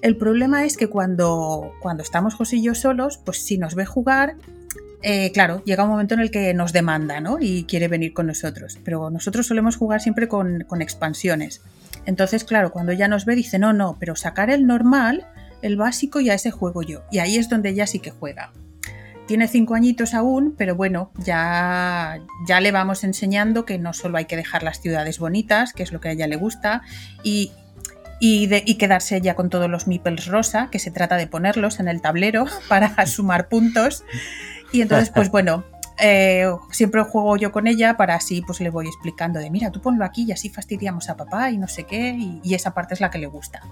El 0.02 0.16
problema 0.16 0.64
es 0.64 0.76
que 0.76 0.88
cuando, 0.88 1.72
cuando 1.80 2.02
estamos 2.02 2.34
José 2.34 2.56
y 2.56 2.62
yo 2.62 2.74
solos, 2.74 3.18
pues 3.24 3.42
si 3.42 3.58
nos 3.58 3.74
ve 3.74 3.86
jugar, 3.86 4.36
eh, 5.02 5.32
claro, 5.32 5.62
llega 5.64 5.84
un 5.84 5.90
momento 5.90 6.14
en 6.14 6.20
el 6.20 6.30
que 6.30 6.52
nos 6.52 6.72
demanda, 6.72 7.20
¿no? 7.20 7.38
Y 7.40 7.64
quiere 7.64 7.88
venir 7.88 8.12
con 8.12 8.26
nosotros. 8.26 8.78
Pero 8.84 9.10
nosotros 9.10 9.46
solemos 9.46 9.76
jugar 9.76 10.00
siempre 10.00 10.28
con, 10.28 10.64
con 10.66 10.82
expansiones. 10.82 11.62
Entonces, 12.04 12.44
claro, 12.44 12.72
cuando 12.72 12.92
ella 12.92 13.08
nos 13.08 13.24
ve, 13.24 13.34
dice, 13.34 13.58
no, 13.58 13.72
no, 13.72 13.96
pero 13.98 14.16
sacar 14.16 14.50
el 14.50 14.66
normal, 14.66 15.26
el 15.62 15.76
básico, 15.76 16.20
y 16.20 16.30
a 16.30 16.34
ese 16.34 16.50
juego 16.50 16.82
yo. 16.82 17.02
Y 17.10 17.18
ahí 17.18 17.36
es 17.36 17.48
donde 17.48 17.70
ella 17.70 17.86
sí 17.86 17.98
que 17.98 18.10
juega. 18.10 18.52
Tiene 19.26 19.48
cinco 19.48 19.74
añitos 19.74 20.14
aún, 20.14 20.54
pero 20.56 20.76
bueno, 20.76 21.10
ya, 21.18 22.20
ya 22.46 22.60
le 22.60 22.72
vamos 22.72 23.04
enseñando 23.04 23.64
que 23.64 23.78
no 23.78 23.92
solo 23.92 24.18
hay 24.18 24.26
que 24.26 24.36
dejar 24.36 24.62
las 24.62 24.80
ciudades 24.80 25.18
bonitas, 25.18 25.72
que 25.72 25.82
es 25.82 25.92
lo 25.92 26.00
que 26.00 26.08
a 26.08 26.12
ella 26.12 26.26
le 26.26 26.36
gusta, 26.36 26.82
y, 27.22 27.52
y, 28.20 28.46
de, 28.46 28.62
y, 28.64 28.76
quedarse 28.76 29.20
ya 29.20 29.34
con 29.34 29.50
todos 29.50 29.68
los 29.68 29.86
meeples 29.88 30.26
rosa, 30.26 30.68
que 30.70 30.78
se 30.78 30.90
trata 30.90 31.16
de 31.16 31.26
ponerlos 31.26 31.80
en 31.80 31.88
el 31.88 32.00
tablero 32.00 32.46
para 32.68 33.06
sumar 33.06 33.48
puntos. 33.48 34.04
Y 34.72 34.80
entonces, 34.80 35.10
pues 35.10 35.30
bueno, 35.30 35.64
eh, 35.98 36.46
siempre 36.70 37.02
juego 37.04 37.36
yo 37.36 37.52
con 37.52 37.66
ella 37.66 37.96
para 37.96 38.16
así 38.16 38.42
pues 38.42 38.60
le 38.60 38.68
voy 38.68 38.86
explicando 38.86 39.38
de 39.38 39.48
mira, 39.50 39.70
tú 39.70 39.80
ponlo 39.80 40.04
aquí 40.04 40.26
y 40.28 40.32
así 40.32 40.50
fastidiamos 40.50 41.08
a 41.08 41.16
papá 41.16 41.50
y 41.50 41.56
no 41.56 41.68
sé 41.68 41.84
qué, 41.84 42.14
y, 42.42 42.54
esa 42.54 42.74
parte 42.74 42.94
es 42.94 43.00
la 43.00 43.10
que 43.10 43.18
le 43.18 43.26
gusta. 43.26 43.62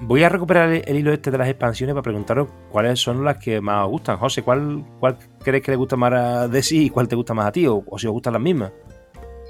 Voy 0.00 0.22
a 0.22 0.28
recuperar 0.28 0.70
el, 0.70 0.96
hilo 0.96 1.12
este 1.12 1.30
de 1.30 1.38
las 1.38 1.48
expansiones 1.48 1.94
para 1.94 2.02
preguntaros 2.02 2.48
cuáles 2.70 2.98
son 2.98 3.24
las 3.24 3.38
que 3.38 3.60
más 3.60 3.84
os 3.84 3.90
gustan. 3.90 4.16
José, 4.16 4.42
¿cuál, 4.42 4.84
cuál 4.98 5.18
crees 5.42 5.62
que 5.62 5.70
le 5.70 5.76
gusta 5.76 5.96
más 5.96 6.12
a 6.12 6.62
sí 6.62 6.86
y 6.86 6.90
cuál 6.90 7.08
te 7.08 7.16
gusta 7.16 7.32
más 7.32 7.46
a 7.46 7.52
ti? 7.52 7.66
O, 7.66 7.84
si 7.96 8.06
os 8.06 8.12
gustan 8.12 8.34
las 8.34 8.42
mismas. 8.42 8.72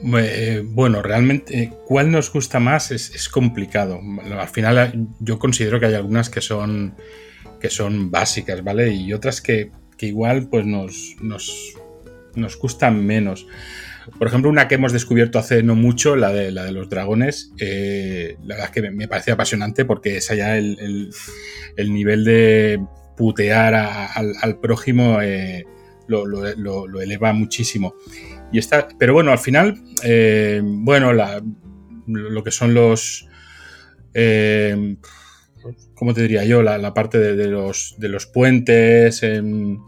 Eh, 0.03 0.63
bueno, 0.65 1.03
realmente, 1.03 1.59
eh, 1.59 1.73
¿cuál 1.87 2.11
nos 2.11 2.33
gusta 2.33 2.61
más? 2.61 2.91
Es, 2.91 3.29
complicado. 3.29 4.01
Al 4.39 4.49
final, 4.49 5.09
yo 5.21 5.39
considero 5.39 5.81
que 5.81 5.87
hay 5.87 5.95
algunas 5.95 6.29
que 6.29 6.41
son, 6.41 6.95
que 7.61 7.71
son 7.71 8.11
básicas, 8.11 8.63
¿vale? 8.63 8.93
Y 8.93 9.13
otras 9.13 9.41
que, 9.41 9.71
igual 10.01 10.49
pues 10.51 10.67
nos, 10.67 11.17
nos, 11.23 11.75
nos 12.35 12.59
gustan 12.59 13.05
menos. 13.07 13.47
Por 14.19 14.29
ejemplo, 14.29 14.51
una 14.51 14.69
que 14.69 14.75
hemos 14.77 14.93
descubierto 14.93 15.39
hace 15.39 15.63
no 15.63 15.75
mucho, 15.75 16.17
la 16.17 16.33
de, 16.33 16.51
la 16.51 16.65
de 16.65 16.73
los 16.73 16.89
dragones, 16.89 17.53
eh, 17.59 18.37
la 18.43 18.57
verdad 18.57 18.71
es 18.75 18.83
que 18.83 18.91
me 18.91 19.09
parece 19.09 19.33
apasionante 19.33 19.85
porque 19.85 20.19
es 20.19 20.31
allá 20.31 20.57
el, 20.59 21.11
nivel 21.79 22.25
de 22.25 22.85
putear 23.17 23.75
al, 23.75 24.59
prójimo 24.61 25.19
lo, 26.07 27.01
eleva 27.01 27.33
muchísimo. 27.33 27.95
Y 28.53 28.59
está, 28.59 28.89
pero 28.99 29.15
bueno, 29.15 29.33
al 29.33 29.39
final, 29.39 29.83
eh, 30.03 30.61
bueno, 30.63 31.13
lo 31.13 32.45
que 32.45 32.51
son 32.51 32.75
los... 32.75 33.29
Eh, 34.13 34.97
¿Cómo 35.95 36.13
te 36.13 36.23
diría 36.23 36.45
yo? 36.45 36.63
La, 36.63 36.93
parte 36.93 37.19
de, 37.19 37.47
los, 37.47 37.95
de 37.99 38.09
los 38.09 38.27
puentes. 38.27 39.23
Em, 39.23 39.79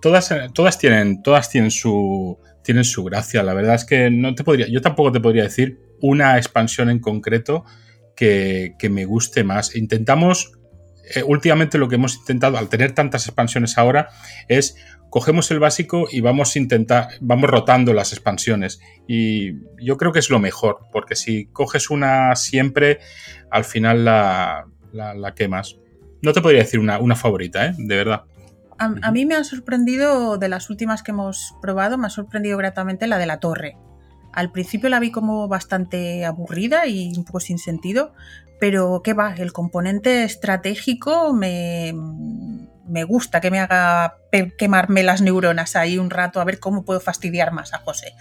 todas, 0.00 0.32
todas, 0.54 0.78
tienen, 0.78 1.22
todas 1.22 1.50
tienen, 1.50 1.70
su, 1.70 2.38
tienen 2.62 2.84
su 2.84 3.04
gracia. 3.04 3.42
La 3.42 3.54
verdad 3.54 3.74
es 3.74 3.84
que 3.84 4.10
no 4.10 4.34
te 4.34 4.44
podría, 4.44 4.68
yo 4.68 4.80
tampoco 4.80 5.12
te 5.12 5.20
podría 5.20 5.44
decir 5.44 5.78
una 6.00 6.36
expansión 6.36 6.90
en 6.90 6.98
concreto 6.98 7.64
que, 8.16 8.74
que 8.78 8.88
me 8.88 9.04
guste 9.04 9.44
más. 9.44 9.74
Intentamos 9.76 10.52
eh, 11.14 11.22
últimamente 11.22 11.78
lo 11.78 11.88
que 11.88 11.96
hemos 11.96 12.16
intentado, 12.16 12.56
al 12.58 12.68
tener 12.68 12.92
tantas 12.92 13.26
expansiones 13.26 13.76
ahora, 13.76 14.08
es 14.48 14.76
cogemos 15.10 15.50
el 15.50 15.58
básico 15.58 16.08
y 16.10 16.22
vamos 16.22 16.56
a 16.56 16.58
intentar, 16.58 17.08
vamos 17.20 17.50
rotando 17.50 17.92
las 17.92 18.12
expansiones. 18.12 18.80
Y 19.06 19.52
yo 19.84 19.98
creo 19.98 20.12
que 20.12 20.20
es 20.20 20.30
lo 20.30 20.38
mejor, 20.38 20.86
porque 20.90 21.16
si 21.16 21.46
coges 21.46 21.90
una 21.90 22.34
siempre, 22.34 22.98
al 23.50 23.64
final 23.64 24.06
la, 24.06 24.66
la, 24.92 25.34
quemas. 25.34 25.76
No 26.22 26.32
te 26.32 26.40
podría 26.40 26.62
decir 26.62 26.80
una, 26.80 26.98
una 26.98 27.14
favorita, 27.14 27.66
¿eh? 27.66 27.74
de 27.76 27.96
verdad. 27.96 28.22
A, 29.02 29.12
mí 29.12 29.26
me 29.26 29.36
ha 29.36 29.44
sorprendido, 29.44 30.38
de 30.38 30.48
las 30.48 30.68
últimas 30.68 31.02
que 31.02 31.12
hemos 31.12 31.54
probado, 31.62 31.98
me 31.98 32.08
ha 32.08 32.10
sorprendido 32.10 32.58
gratamente 32.58 33.06
la 33.06 33.18
de 33.18 33.26
la 33.26 33.38
torre. 33.38 33.76
Al 34.32 34.50
principio 34.50 34.88
la 34.88 34.98
vi 34.98 35.12
como 35.12 35.46
bastante 35.46 36.24
aburrida 36.24 36.86
y 36.86 37.12
un 37.16 37.24
poco 37.24 37.38
sin 37.38 37.58
sentido, 37.58 38.12
pero 38.58 39.02
¿qué 39.04 39.12
va? 39.12 39.34
El 39.36 39.52
componente 39.52 40.24
estratégico 40.24 41.32
me, 41.32 41.92
me 42.88 43.04
gusta 43.04 43.40
que 43.40 43.50
me 43.50 43.60
haga 43.60 44.16
quemarme 44.58 45.02
las 45.02 45.22
neuronas 45.22 45.76
ahí 45.76 45.98
un 45.98 46.10
rato 46.10 46.40
a 46.40 46.44
ver 46.44 46.58
cómo 46.58 46.84
puedo 46.84 47.00
fastidiar 47.00 47.52
más 47.52 47.74
a 47.74 47.78
José. 47.78 48.14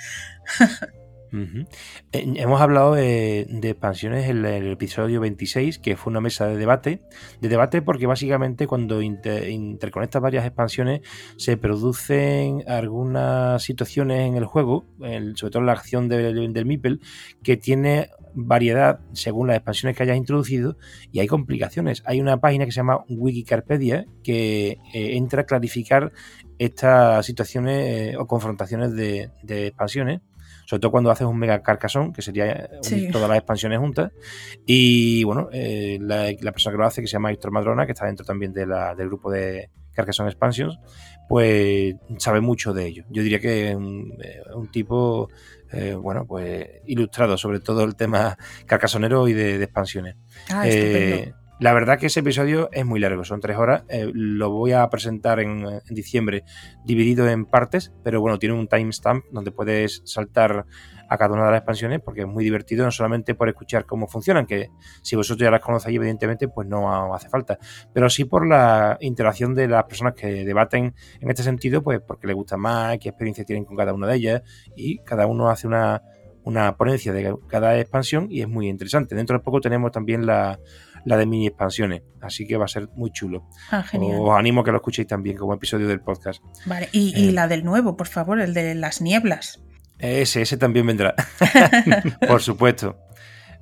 Eh, 1.34 1.66
hemos 2.12 2.62
hablado 2.62 2.96
de, 2.96 3.42
expansiones 3.64 4.30
en 4.30 4.46
el, 4.46 4.72
episodio 4.72 5.22
26, 5.22 5.80
que 5.80 5.96
fue 5.96 6.12
una 6.12 6.22
mesa 6.22 6.48
de 6.48 6.58
debate. 6.58 7.02
De 7.40 7.50
debate 7.50 7.82
porque 7.82 8.08
básicamente 8.08 8.68
cuando 8.68 9.02
interconectas 9.02 10.22
varias 10.22 10.46
expansiones 10.46 11.02
se 11.38 11.58
producen 11.58 12.64
algunas 12.68 13.64
situaciones 13.64 14.28
en 14.28 14.36
el 14.36 14.46
juego, 14.46 14.86
sobre 15.00 15.52
todo 15.52 15.60
en 15.60 15.66
la 15.66 15.74
acción 15.74 16.08
del, 16.08 16.54
del 16.54 16.66
Meeple, 16.66 17.00
que 17.44 17.58
tiene 17.58 18.10
variedad 18.34 19.00
según 19.14 19.48
las 19.48 19.58
expansiones 19.58 19.96
que 19.96 20.04
hayas 20.04 20.18
introducido 20.18 20.78
y 21.12 21.20
hay 21.20 21.28
complicaciones. 21.28 22.04
Hay 22.06 22.22
una 22.22 22.40
página 22.40 22.66
que 22.66 22.72
se 22.72 22.78
llama 22.78 23.04
Wikicarpedia 23.10 24.06
que 24.24 24.80
eh, 24.94 25.16
entra 25.16 25.42
a 25.42 25.46
clarificar 25.46 26.12
estas 26.58 27.26
situaciones 27.26 28.14
eh, 28.14 28.18
o 28.18 28.28
confrontaciones 28.28 28.94
de, 28.94 29.32
expansiones 29.48 30.22
sobre 30.66 30.80
todo 30.80 30.92
cuando 30.92 31.12
haces 31.12 31.28
un 31.28 31.38
mega 31.38 31.62
carcasón, 31.62 32.14
que 32.14 32.22
sería 32.22 32.70
unir 32.92 33.12
todas 33.12 33.30
las 33.30 33.38
expansiones 33.38 33.80
juntas. 33.80 34.12
Y 34.66 35.24
bueno, 35.24 35.50
eh, 35.52 35.98
la, 36.02 36.52
persona 36.52 36.74
que 36.74 36.78
lo 36.78 36.86
hace, 36.86 37.02
que 37.02 37.08
se 37.08 37.14
llama 37.14 37.32
Héctor 37.32 37.52
Madrona, 37.52 37.86
que 37.86 37.92
está 37.94 38.06
dentro 38.06 38.26
también 38.26 38.54
de 38.54 38.66
la, 38.66 38.96
del 38.96 39.08
grupo 39.08 39.32
de 39.32 39.70
Carcassonne 39.94 40.30
Expansions, 40.30 40.80
pues 41.28 41.96
sabe 42.18 42.42
mucho 42.42 42.74
de 42.74 42.88
ello. 42.88 43.06
Yo 43.10 43.24
diría 43.24 43.40
que 43.40 43.70
es 43.70 43.76
un, 43.76 44.14
un 44.54 44.68
tipo 44.72 45.30
eh, 45.74 45.94
bueno, 45.94 46.26
pues 46.26 46.68
ilustrado 46.86 47.38
sobre 47.38 47.60
todo 47.62 47.84
el 47.84 47.96
tema 47.96 48.38
carcasonero 48.66 49.28
y 49.28 49.34
de, 49.34 49.64
expansiones. 49.64 50.16
Ah, 50.50 50.68
eh, 50.68 51.34
la 51.62 51.74
verdad 51.74 52.00
que 52.00 52.08
ese 52.08 52.22
episodio 52.22 52.70
es 52.72 52.84
muy 52.88 53.00
largo, 53.00 53.24
son 53.24 53.40
tres 53.40 53.56
horas. 53.56 53.84
Eh, 53.88 54.10
lo 54.12 54.50
voy 54.50 54.72
a 54.72 54.90
presentar 54.90 55.40
en, 55.40 55.64
en, 55.64 55.96
diciembre 55.96 56.44
dividido 56.84 57.30
en 57.30 57.46
partes, 57.46 57.94
pero 58.04 58.20
bueno, 58.20 58.40
tiene 58.40 58.56
un 58.56 58.68
timestamp 58.68 59.26
donde 59.32 59.52
puedes 59.52 60.02
saltar 60.04 60.66
a 61.08 61.18
cada 61.20 61.34
una 61.34 61.46
de 61.46 61.52
las 61.52 61.58
expansiones 61.60 62.00
porque 62.00 62.22
es 62.22 62.28
muy 62.28 62.44
divertido, 62.44 62.84
no 62.84 62.90
solamente 62.90 63.36
por 63.36 63.48
escuchar 63.48 63.86
cómo 63.86 64.08
funcionan, 64.08 64.48
que 64.48 64.72
si 65.04 65.16
vosotros 65.16 65.44
ya 65.44 65.52
las 65.52 65.60
conocéis, 65.60 65.98
evidentemente, 65.98 66.48
pues 66.48 66.68
no 66.68 67.14
hace 67.14 67.30
falta, 67.30 67.60
pero 67.94 68.10
sí 68.10 68.26
por 68.26 68.48
la 68.48 68.98
interacción 69.00 69.54
de 69.54 69.68
las 69.68 69.84
personas 69.84 70.16
que 70.16 70.44
debaten 70.44 70.96
en 71.20 71.30
este 71.30 71.44
sentido, 71.44 71.84
pues 71.84 72.00
porque 72.00 72.26
les 72.26 72.36
gusta 72.36 72.58
más, 72.58 72.98
qué 72.98 73.10
experiencia 73.10 73.46
tienen 73.46 73.66
con 73.66 73.76
cada 73.76 73.94
una 73.94 74.08
de 74.08 74.16
ellas 74.16 74.42
y 74.76 74.98
cada 75.04 75.28
uno 75.28 75.50
hace 75.50 75.68
una, 75.68 76.02
ponencia 76.78 77.14
de 77.14 77.36
cada 77.48 77.80
expansión 77.80 78.28
y 78.30 78.42
es 78.42 78.48
muy 78.48 78.68
interesante. 78.68 79.16
Dentro 79.16 79.38
de 79.38 79.44
poco 79.44 79.62
tenemos 79.62 79.92
también 79.92 80.26
la, 80.26 80.60
de 81.06 81.26
mini 81.26 81.48
expansiones. 81.48 82.04
Así 82.22 82.48
que 82.48 82.58
va 82.58 82.66
a 82.66 82.68
ser 82.68 82.90
muy 82.96 83.12
chulo. 83.12 83.48
Ah, 83.72 83.86
Os 83.94 84.38
animo 84.38 84.62
a 84.62 84.64
que 84.64 84.72
lo 84.72 84.78
escuchéis 84.78 85.08
también 85.08 85.38
como 85.38 85.54
episodio 85.54 85.88
del 85.88 86.02
podcast. 86.02 86.44
Vale, 86.66 86.90
y, 86.92 87.14
y, 87.16 87.30
eh. 87.30 87.32
la 87.32 87.48
del 87.48 87.64
nuevo, 87.64 87.96
por 87.96 88.08
favor, 88.08 88.40
el 88.40 88.54
de 88.54 88.76
las 88.76 89.02
nieblas. 89.02 89.62
Ese, 90.00 90.42
ese 90.42 90.58
también 90.58 90.88
vendrá. 90.88 91.14
Por 92.28 92.42
supuesto. 92.42 92.98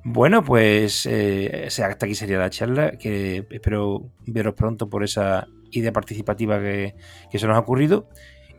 Bueno, 0.02 0.42
pues 0.42 1.06
eh, 1.06 1.66
hasta 1.66 2.06
aquí 2.06 2.14
sería 2.14 2.38
la 2.38 2.48
charla, 2.48 2.92
que 2.92 3.46
espero 3.50 4.10
veros 4.26 4.54
pronto 4.54 4.88
por 4.88 5.04
esa 5.04 5.46
idea 5.70 5.92
participativa 5.92 6.58
que, 6.58 6.94
se 7.32 7.46
nos 7.46 7.56
ha 7.56 7.60
ocurrido. 7.60 8.08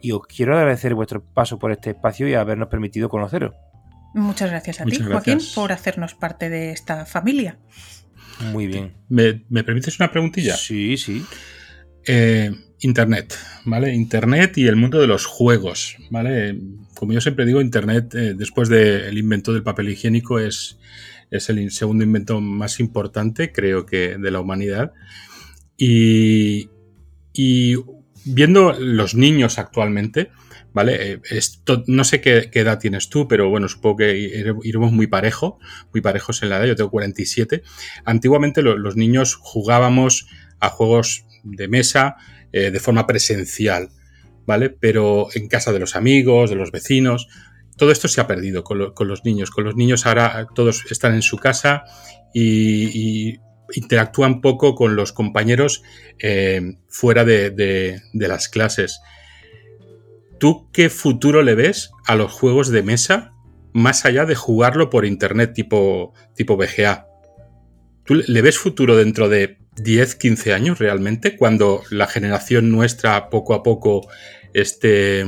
Y 0.02 0.12
os 0.12 0.22
quiero 0.28 0.56
agradecer 0.56 0.94
vuestro 0.94 1.24
paso 1.24 1.58
por 1.58 1.72
este 1.72 1.92
espacio 1.92 2.28
y 2.28 2.36
habernos 2.36 2.70
permitido 2.70 3.10
conoceros. 3.10 3.56
Muchas 4.14 4.50
gracias 4.50 4.82
a 4.82 4.86
ti, 4.86 5.00
Joaquín, 5.00 5.40
por 5.56 5.72
hacernos 5.72 6.16
parte 6.16 6.50
de 6.50 6.72
esta 6.72 7.06
familia. 7.06 7.58
Muy 8.52 8.68
bien. 8.68 8.94
¿Me, 9.10 9.44
¿Me, 9.50 9.64
permites 9.64 10.00
una 10.00 10.12
preguntilla? 10.12 10.56
Sí, 10.56 10.98
sí. 10.98 11.24
Eh, 12.06 12.52
Internet, 12.80 13.38
¿vale? 13.66 13.94
Internet 13.94 14.58
y 14.58 14.68
el 14.68 14.76
mundo 14.76 15.00
de 15.00 15.08
los 15.08 15.26
juegos, 15.26 15.98
¿vale? 16.10 16.60
Como 16.96 17.14
yo 17.14 17.22
siempre 17.22 17.46
digo, 17.46 17.62
Internet, 17.62 18.16
eh, 18.16 18.34
después 18.36 18.70
del 18.70 19.18
invento 19.18 19.54
del 19.54 19.64
papel 19.64 19.90
higiénico, 19.90 20.40
es, 20.40 20.80
es 21.30 21.50
el 21.50 21.70
segundo 21.72 22.04
invento 22.04 22.42
más 22.42 22.80
importante, 22.80 23.52
creo 23.52 23.86
que, 23.86 24.18
de 24.18 24.32
la 24.32 24.40
humanidad. 24.40 24.94
Y, 25.78 26.70
y 27.34 27.76
viendo 28.26 28.74
los 28.74 29.14
niños 29.14 29.60
actualmente, 29.60 30.32
¿vale? 30.74 31.14
Eh, 31.14 31.22
no 31.88 32.04
sé 32.04 32.22
qué, 32.22 32.50
edad 32.54 32.80
tienes 32.80 33.10
tú, 33.10 33.28
pero 33.28 33.50
bueno, 33.50 33.68
supongo 33.68 33.98
que 33.98 34.18
iremos 34.64 34.92
muy 34.92 35.08
parejo, 35.08 35.60
muy 35.92 36.02
parejos 36.02 36.44
en 36.44 36.50
la 36.50 36.58
edad, 36.58 36.68
yo 36.68 36.76
tengo 36.76 36.92
47. 36.92 37.64
Antiguamente 38.06 38.62
los 38.62 38.96
niños 38.96 39.36
jugábamos 39.36 40.28
a 40.60 40.70
juegos 40.70 41.26
de 41.44 41.68
mesa 41.68 42.16
eh, 42.52 42.72
de 42.72 42.80
forma 42.80 43.08
presencial, 43.08 43.90
¿vale? 44.46 44.70
Pero 44.70 45.28
en 45.34 45.48
casa 45.48 45.74
de 45.74 45.80
los 45.80 45.96
amigos, 45.96 46.50
de 46.50 46.56
los 46.56 46.72
vecinos, 46.72 47.28
todo 47.78 47.92
esto 47.92 48.08
se 48.08 48.22
ha 48.22 48.28
perdido 48.28 48.64
con, 48.64 48.78
los 48.78 49.26
niños. 49.26 49.50
Con 49.50 49.64
los 49.64 49.76
niños 49.76 50.06
ahora 50.06 50.48
todos 50.54 50.86
están 50.92 51.16
en 51.16 51.22
su 51.22 51.38
casa 51.38 51.84
y, 52.34 53.40
interactúan 53.74 54.42
poco 54.42 54.76
con 54.76 54.98
los 54.98 55.14
compañeros 55.14 55.82
eh, 56.20 56.76
fuera 56.90 57.24
de 57.24 58.02
las 58.14 58.50
clases. 58.50 59.00
¿Tú 60.42 60.68
qué 60.72 60.90
futuro 60.90 61.44
le 61.44 61.54
ves 61.54 61.92
a 62.08 62.16
los 62.16 62.32
juegos 62.32 62.70
de 62.70 62.82
mesa 62.82 63.32
más 63.74 64.06
allá 64.06 64.26
de 64.26 64.34
jugarlo 64.34 64.90
por 64.90 65.06
internet 65.06 65.54
tipo, 65.54 66.14
tipo 66.34 66.58
BGA? 66.58 67.06
¿Tú 68.06 68.16
le 68.16 68.42
ves 68.42 68.58
futuro 68.58 68.96
dentro 68.98 69.30
de 69.30 69.60
10, 69.76 70.16
15 70.16 70.54
años 70.56 70.80
realmente, 70.80 71.38
cuando 71.38 71.84
la 71.92 72.08
generación 72.08 72.72
nuestra 72.72 73.30
poco 73.30 73.54
a 73.54 73.62
poco 73.62 74.10
esté 74.52 75.24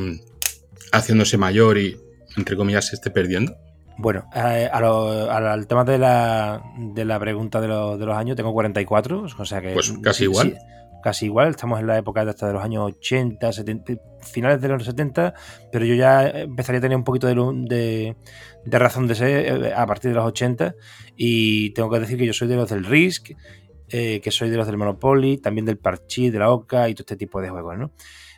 haciéndose 0.91 1.37
mayor 1.37 1.77
y, 1.77 1.95
entre 2.35 2.57
comillas, 2.57 2.87
se 2.87 2.95
esté 2.95 3.11
perdiendo? 3.11 3.55
Bueno, 3.99 4.27
eh, 4.35 4.67
al 4.73 5.67
tema 5.67 5.83
de 5.83 5.99
la, 5.99 6.59
de 6.75 7.05
la 7.05 7.19
pregunta 7.19 7.61
de, 7.61 7.67
de, 7.67 8.05
los 8.07 8.17
años, 8.17 8.35
tengo 8.35 8.51
44, 8.51 9.27
o 9.37 9.45
sea 9.45 9.61
que... 9.61 9.73
Pues 9.73 9.93
casi 10.01 10.23
igual 10.23 10.57
casi 11.03 11.25
igual, 11.25 11.49
estamos 11.49 11.79
en 11.79 11.87
la 11.87 11.97
época 11.97 12.23
de 12.23 12.31
hasta 12.31 12.47
de 12.47 12.53
los 12.53 12.63
años 12.63 12.83
80, 12.83 13.51
70, 13.51 13.93
finales 14.21 14.61
de 14.61 14.67
los 14.69 14.85
70, 14.85 15.33
pero 15.71 15.85
yo 15.85 15.93
ya 15.95 16.27
empezaría 16.27 16.79
a 16.79 16.81
tener 16.81 16.97
un 16.97 17.03
poquito 17.03 17.27
de, 17.27 18.15
de, 18.65 18.79
razón 18.79 19.07
de 19.07 19.15
ser 19.15 19.65
eh, 19.65 19.73
a 19.75 19.85
partir 19.85 20.11
de 20.11 20.15
los 20.15 20.25
80 20.25 20.75
y 21.15 21.71
tengo 21.71 21.89
que 21.91 21.99
decir 21.99 22.17
que 22.17 22.25
yo 22.25 22.33
soy 22.33 22.47
de 22.47 22.55
los 22.55 22.69
del 22.69 22.85
Risk, 22.85 23.31
eh, 23.89 24.21
que 24.21 24.31
soy 24.31 24.49
de 24.49 24.57
los 24.57 24.65
del 24.65 24.77
Monopoly, 24.77 25.37
también 25.37 25.65
del 25.65 25.77
Parchís, 25.77 26.31
de 26.31 26.39
la 26.39 26.49
Oca 26.49 26.89
y 26.89 26.95
todo 26.95 27.03
este 27.03 27.17
tipo 27.17 27.41
de 27.41 27.49
juegos, 27.49 27.77
¿no? 27.77 27.91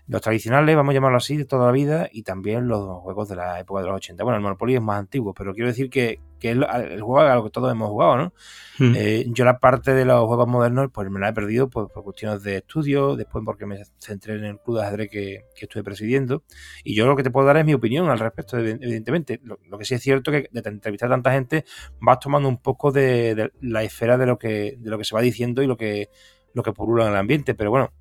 Los 0.08 0.22
tradicionales, 0.22 0.76
vamos 0.76 0.92
a 0.92 0.94
llamarlo 0.94 1.18
así, 1.18 1.36
de 1.36 1.46
toda 1.46 1.66
la 1.66 1.72
vida, 1.72 2.10
y 2.12 2.22
también 2.22 2.68
los 2.68 3.02
juegos 3.02 3.28
de 3.28 3.36
la 3.36 3.60
época 3.60 3.82
de 3.82 3.88
los 3.88 3.96
80. 3.96 4.24
Bueno, 4.24 4.38
el 4.38 4.44
Monopoly 4.44 4.76
es 4.76 4.82
más 4.82 5.00
antiguo, 5.00 5.34
pero 5.34 5.54
quiero 5.56 5.68
decir 5.68 5.90
que, 5.90 6.20
que 6.40 6.52
el, 6.52 6.64
juego 7.02 7.20
a 7.22 7.34
lo 7.34 7.44
que 7.44 7.50
todos 7.50 7.72
hemos 7.72 7.90
jugado, 7.90 8.18
¿no? 8.18 8.34
Hmm. 8.78 8.94
Eh, 8.96 9.26
yo 9.30 9.46
la 9.46 9.58
parte 9.58 9.96
de 9.96 10.06
los 10.06 10.28
juegos 10.28 10.48
modernos, 10.48 10.92
pues 10.94 11.10
me 11.10 11.20
la 11.20 11.30
he 11.30 11.34
perdido 11.34 11.72
pues, 11.72 11.88
por 11.92 12.04
cuestiones 12.04 12.44
de 12.44 12.58
estudio, 12.58 13.16
después 13.16 13.44
porque 13.44 13.66
me 13.66 13.82
centré 13.98 14.36
en 14.36 14.46
el 14.46 14.60
club 14.60 14.78
de 14.78 14.84
ajedrez 14.84 15.10
que, 15.10 15.46
que 15.56 15.66
estuve 15.66 15.84
presidiendo, 15.84 16.44
y 16.84 16.94
yo 16.94 17.08
lo 17.08 17.16
que 17.16 17.24
te 17.24 17.32
puedo 17.32 17.48
dar 17.48 17.58
es 17.58 17.66
mi 17.66 17.74
opinión 17.74 18.08
al 18.10 18.20
respecto, 18.20 18.60
evidentemente. 18.60 19.42
Lo, 19.44 19.78
que 19.78 19.86
sí 19.86 19.96
es 19.96 20.02
cierto 20.04 20.32
que 20.32 20.50
de 20.52 20.70
entrevistar 20.70 21.08
a 21.08 21.16
tanta 21.16 21.32
gente 21.32 21.66
vas 22.00 22.20
tomando 22.20 22.48
un 22.48 22.58
poco 22.58 22.92
de, 22.92 23.34
de, 23.34 23.52
la 23.62 23.82
esfera 23.82 24.20
de 24.20 24.28
lo 24.28 24.38
que, 24.38 24.76
de 24.78 24.90
lo 24.90 25.00
que 25.00 25.04
se 25.04 25.16
va 25.16 25.22
diciendo 25.22 25.64
y 25.64 25.68
lo 25.68 25.78
que, 25.78 26.10
lo 26.54 26.62
que 26.62 26.74
pulula 26.74 27.06
en 27.06 27.12
el 27.12 27.18
ambiente, 27.18 27.56
pero 27.56 27.72
bueno, 27.72 27.92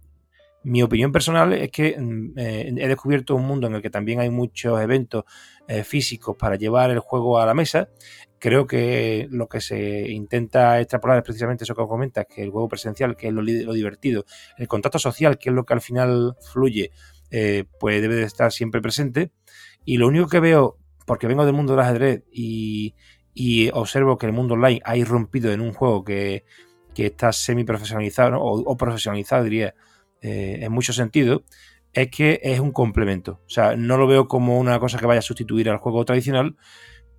mi 0.64 0.82
opinión 0.82 1.12
personal 1.12 1.52
es 1.52 1.70
que 1.70 1.96
mm, 1.98 2.38
eh, 2.38 2.74
he 2.76 2.88
descubierto 2.88 3.36
un 3.36 3.46
mundo 3.46 3.66
en 3.66 3.74
el 3.74 3.82
que 3.82 3.90
también 3.90 4.20
hay 4.20 4.30
muchos 4.30 4.80
eventos 4.80 5.24
eh, 5.68 5.84
físicos 5.84 6.36
para 6.36 6.56
llevar 6.56 6.90
el 6.90 7.00
juego 7.00 7.38
a 7.38 7.46
la 7.46 7.54
mesa. 7.54 7.90
Creo 8.38 8.66
que 8.66 9.28
lo 9.30 9.46
que 9.46 9.60
se 9.60 10.10
intenta 10.10 10.80
extrapolar 10.80 11.18
es 11.18 11.24
precisamente 11.24 11.64
eso 11.64 11.74
que 11.74 11.86
comentas, 11.86 12.26
que 12.26 12.42
el 12.42 12.50
juego 12.50 12.68
presencial, 12.68 13.14
que 13.14 13.28
es 13.28 13.32
lo, 13.32 13.42
divertido, 13.42 14.24
el 14.56 14.66
contacto 14.66 14.98
social, 14.98 15.38
que 15.38 15.50
es 15.50 15.54
lo 15.54 15.64
que 15.64 15.74
al 15.74 15.80
final 15.80 16.34
fluye, 16.52 16.90
eh, 17.30 17.64
pues 17.78 18.00
debe 18.00 18.16
de 18.16 18.24
estar 18.24 18.50
siempre 18.50 18.80
presente. 18.80 19.32
Y 19.84 19.98
lo 19.98 20.08
único 20.08 20.28
que 20.28 20.40
veo, 20.40 20.78
porque 21.06 21.26
vengo 21.26 21.44
del 21.44 21.54
mundo 21.54 21.74
del 21.74 21.80
ajedrez 21.80 22.24
y, 22.32 22.94
observo 23.72 24.16
que 24.16 24.26
el 24.26 24.32
mundo 24.32 24.54
online 24.54 24.80
ha 24.84 24.96
irrumpido 24.96 25.52
en 25.52 25.60
un 25.60 25.72
juego 25.72 26.04
que, 26.04 26.44
está 26.96 27.32
semi 27.32 27.64
profesionalizado 27.64 28.38
o, 28.40 28.60
o 28.60 28.76
profesionalizado, 28.76 29.44
diría, 29.44 29.74
eh, 30.24 30.64
en 30.64 30.72
muchos 30.72 30.96
sentidos, 30.96 31.42
es 31.92 32.08
que 32.08 32.40
es 32.42 32.58
un 32.58 32.72
complemento. 32.72 33.42
O 33.46 33.50
sea, 33.50 33.76
no 33.76 33.98
lo 33.98 34.06
veo 34.06 34.26
como 34.26 34.58
una 34.58 34.80
cosa 34.80 34.98
que 34.98 35.04
vaya 35.04 35.18
a 35.18 35.22
sustituir 35.22 35.68
al 35.68 35.76
juego 35.76 36.02
tradicional, 36.06 36.56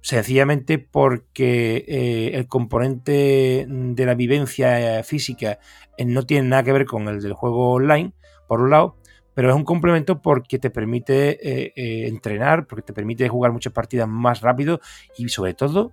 sencillamente 0.02 0.80
porque 0.80 1.86
eh, 1.88 2.32
el 2.34 2.48
componente 2.48 3.68
de 3.70 4.06
la 4.08 4.16
vivencia 4.16 5.04
física 5.04 5.60
eh, 5.98 6.06
no 6.06 6.26
tiene 6.26 6.48
nada 6.50 6.64
que 6.64 6.74
ver 6.74 6.86
con 6.86 7.08
el 7.08 7.22
del 7.22 7.34
juego 7.34 7.74
online, 7.74 8.14
por 8.48 8.60
un 8.60 8.72
lado, 8.72 8.98
pero 9.36 9.50
es 9.50 9.56
un 9.56 9.66
complemento 9.66 10.24
porque 10.24 10.58
te 10.58 10.72
permite 10.72 12.08
entrenar, 12.08 12.66
porque 12.66 12.82
te 12.84 12.94
permite 12.94 13.28
jugar 13.30 13.52
muchas 13.52 13.74
partidas 13.74 14.08
más 14.08 14.42
rápido 14.42 14.80
y 15.16 15.30
sobre 15.30 15.54
todo 15.54 15.92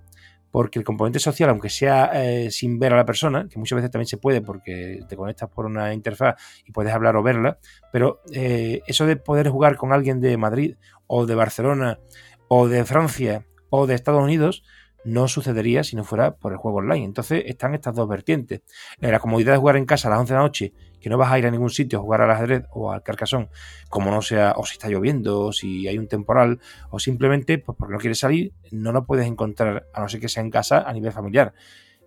porque 0.53 0.79
el 0.79 0.85
componente 0.85 1.19
social, 1.19 1.49
aunque 1.51 1.71
sea 1.71 2.11
eh, 2.15 2.51
sin 2.51 2.79
ver 2.79 2.93
a 2.93 2.97
la 2.97 3.07
persona, 3.07 3.49
que 3.49 3.59
muchas 3.59 3.77
veces 3.77 3.91
también 3.91 4.07
se 4.07 4.19
puede 4.19 4.43
porque 4.43 5.01
te 5.09 5.17
conectas 5.17 5.49
por 5.49 5.65
una 5.65 5.93
interfaz 5.93 6.37
y 6.65 6.71
puedes 6.71 6.93
hablar 6.93 7.17
o 7.17 7.23
verla, 7.23 7.59
pero 7.91 8.21
eh, 8.33 8.83
eso 8.87 9.07
de 9.07 9.17
poder 9.17 9.49
jugar 9.49 9.77
con 9.77 9.93
alguien 9.93 10.21
de 10.21 10.37
Madrid 10.37 10.77
o 11.07 11.27
de 11.27 11.35
Barcelona 11.35 11.99
o 12.49 12.69
de 12.69 12.85
Francia 12.85 13.47
o 13.71 13.87
de 13.87 13.95
Estados 13.95 14.23
Unidos 14.23 14.62
no 15.05 15.27
sucedería 15.27 15.83
si 15.83 15.97
no 15.97 16.05
fuera 16.05 16.37
por 16.37 16.53
el 16.53 16.59
juego 16.59 16.79
online. 16.79 17.05
Entonces 17.05 17.43
están 17.47 17.75
estas 17.75 17.95
dos 17.95 18.09
vertientes. 18.09 18.62
La 19.01 19.19
comodidad 19.19 19.53
de 19.53 19.59
jugar 19.59 19.77
en 19.77 19.87
casa 19.87 20.07
a 20.07 20.11
las 20.12 20.21
11 20.21 20.33
de 20.33 20.37
la 20.37 20.43
noche 20.45 20.73
que 21.03 21.11
no 21.11 21.19
vas 21.19 21.33
a 21.33 21.38
ir 21.38 21.47
a 21.47 21.51
ningún 21.51 21.71
sitio 21.71 21.99
a 21.99 22.03
jugar 22.03 22.23
al 22.23 22.31
ajedrez 22.31 22.65
o 22.71 22.93
al 22.93 23.03
carcasón, 23.03 23.49
como 23.88 24.11
no 24.11 24.23
sea, 24.23 24.55
o 24.57 24.65
si 24.65 24.75
está 24.75 24.88
lloviendo, 24.88 25.41
o 25.41 25.53
si 25.53 25.88
hay 25.88 25.99
un 25.99 26.09
temporal, 26.09 26.61
o 26.91 26.99
simplemente 26.99 27.59
pues 27.59 27.77
porque 27.77 27.93
no 27.93 27.99
quieres 27.99 28.21
salir, 28.21 28.53
no 28.71 28.93
lo 28.93 29.05
puedes 29.05 29.27
encontrar, 29.27 29.88
a 29.93 30.01
no 30.01 30.09
ser 30.09 30.21
que 30.21 30.29
sea 30.29 30.43
en 30.43 30.51
casa 30.51 30.83
a 30.83 30.93
nivel 30.93 31.12
familiar. 31.12 31.53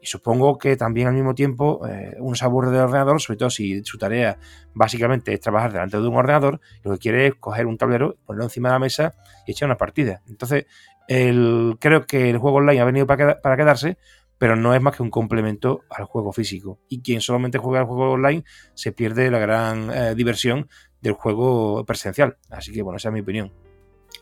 Y 0.01 0.07
supongo 0.07 0.57
que 0.57 0.77
también 0.77 1.07
al 1.07 1.13
mismo 1.13 1.33
tiempo 1.35 1.85
eh, 1.87 2.15
uno 2.19 2.35
se 2.35 2.45
aburre 2.45 2.71
del 2.71 2.81
ordenador, 2.81 3.19
sobre 3.19 3.37
todo 3.37 3.49
si 3.49 3.83
su 3.83 3.97
tarea 3.97 4.37
básicamente 4.73 5.33
es 5.33 5.39
trabajar 5.39 5.73
delante 5.73 5.97
de 5.97 6.07
un 6.07 6.15
ordenador, 6.15 6.61
lo 6.83 6.91
que 6.93 6.99
quiere 6.99 7.27
es 7.27 7.35
coger 7.35 7.65
un 7.65 7.77
tablero, 7.77 8.15
ponerlo 8.25 8.45
encima 8.45 8.69
de 8.69 8.73
la 8.73 8.79
mesa 8.79 9.15
y 9.45 9.51
echar 9.51 9.67
una 9.67 9.77
partida. 9.77 10.21
Entonces, 10.27 10.67
el, 11.07 11.77
creo 11.79 12.05
que 12.05 12.29
el 12.29 12.37
juego 12.37 12.57
online 12.57 12.81
ha 12.81 12.85
venido 12.85 13.07
para, 13.07 13.41
para 13.41 13.57
quedarse, 13.57 13.97
pero 14.37 14.55
no 14.55 14.73
es 14.73 14.81
más 14.81 14.95
que 14.95 15.03
un 15.03 15.09
complemento 15.09 15.83
al 15.89 16.05
juego 16.05 16.31
físico. 16.33 16.79
Y 16.89 17.01
quien 17.01 17.21
solamente 17.21 17.57
juega 17.57 17.79
al 17.79 17.85
juego 17.85 18.11
online 18.11 18.43
se 18.73 18.91
pierde 18.91 19.31
la 19.31 19.39
gran 19.39 19.89
eh, 19.91 20.15
diversión 20.15 20.69
del 21.01 21.13
juego 21.13 21.85
presencial. 21.85 22.37
Así 22.49 22.71
que 22.71 22.81
bueno, 22.81 22.97
esa 22.97 23.09
es 23.09 23.13
mi 23.13 23.21
opinión. 23.21 23.53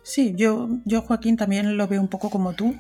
Sí, 0.01 0.33
yo, 0.35 0.69
yo 0.85 1.01
Joaquín 1.01 1.37
también 1.37 1.77
lo 1.77 1.87
veo 1.87 2.01
un 2.01 2.07
poco 2.07 2.29
como 2.29 2.53
tú. 2.53 2.75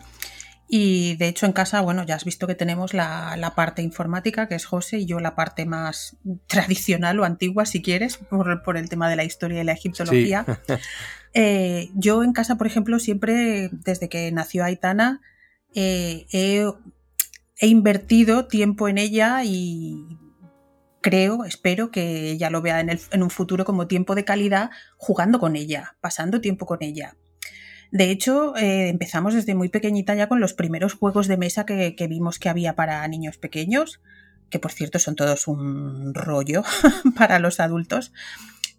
Y 0.75 1.17
de 1.17 1.27
hecho 1.27 1.45
en 1.45 1.53
casa, 1.53 1.81
bueno, 1.81 2.03
ya 2.03 2.15
has 2.15 2.25
visto 2.25 2.47
que 2.47 2.55
tenemos 2.55 2.93
la, 2.93 3.53
parte 3.55 3.81
informática, 3.81 4.47
que 4.47 4.55
es 4.55 4.65
José, 4.65 4.99
y 4.99 5.05
yo 5.05 5.19
la 5.19 5.35
parte 5.35 5.65
más 5.65 6.17
tradicional 6.47 7.19
o 7.19 7.25
antigua, 7.25 7.65
si 7.65 7.81
quieres, 7.81 8.17
por, 8.17 8.77
el 8.77 8.89
tema 8.89 9.09
de 9.09 9.15
la 9.15 9.23
historia 9.23 9.61
y 9.61 9.65
la 9.65 9.73
egiptología. 9.73 10.45
Eh, 11.35 11.89
yo 11.95 12.23
en 12.23 12.31
casa, 12.31 12.59
por 12.59 12.67
ejemplo, 12.67 12.99
siempre, 12.99 13.71
desde 13.71 14.07
que 14.07 14.31
nació 14.31 14.63
Aitana, 14.63 15.19
eh, 15.73 16.27
he 16.31 16.63
he 17.63 17.67
invertido 17.67 18.45
tiempo 18.47 18.89
en 18.89 18.97
ella 18.97 19.41
y 19.45 20.19
creo, 20.99 21.45
espero 21.45 21.91
que 21.91 22.31
ella 22.31 22.49
lo 22.49 22.61
vea 22.61 22.81
en, 22.81 23.23
un 23.23 23.29
futuro 23.29 23.63
como 23.63 23.87
tiempo 23.87 24.15
de 24.15 24.25
calidad 24.25 24.69
jugando 24.97 25.39
con 25.39 25.55
ella, 25.55 25.95
pasando 26.01 26.41
tiempo 26.41 26.65
con 26.65 26.83
ella. 26.83 27.15
De 27.89 28.11
hecho, 28.11 28.53
eh, 28.57 28.89
empezamos 28.89 29.33
desde 29.33 29.55
muy 29.55 29.69
pequeñita 29.69 30.13
ya 30.13 30.27
con 30.27 30.41
los 30.41 30.53
primeros 30.53 30.93
juegos 30.93 31.29
de 31.29 31.37
mesa 31.37 31.65
que, 31.65 31.95
vimos 32.09 32.37
que 32.37 32.49
había 32.49 32.75
para 32.75 33.07
niños 33.07 33.37
pequeños, 33.37 34.01
que 34.49 34.59
por 34.59 34.73
cierto 34.73 34.99
son 34.99 35.15
todos 35.15 35.47
un 35.47 36.13
rollo 36.13 36.63
para 37.15 37.39
los 37.39 37.61
adultos, 37.61 38.11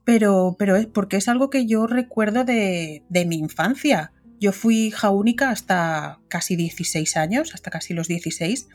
pero, 0.04 0.56
pero 0.58 0.76
es 0.76 0.84
porque 0.84 1.16
es 1.16 1.28
algo 1.28 1.48
que 1.48 1.64
yo 1.64 1.86
recuerdo 1.86 2.44
de, 2.44 3.02
de 3.08 3.24
mi 3.24 3.36
infancia. 3.38 4.12
Yo 4.44 4.52
fui 4.52 4.88
hija 4.88 5.09
única 5.09 5.48
hasta 5.48 6.20
casi 6.28 6.54
16 6.54 7.16
años, 7.16 7.54
hasta 7.54 7.70
casi 7.70 7.94
los 7.94 8.09
16, 8.09 8.68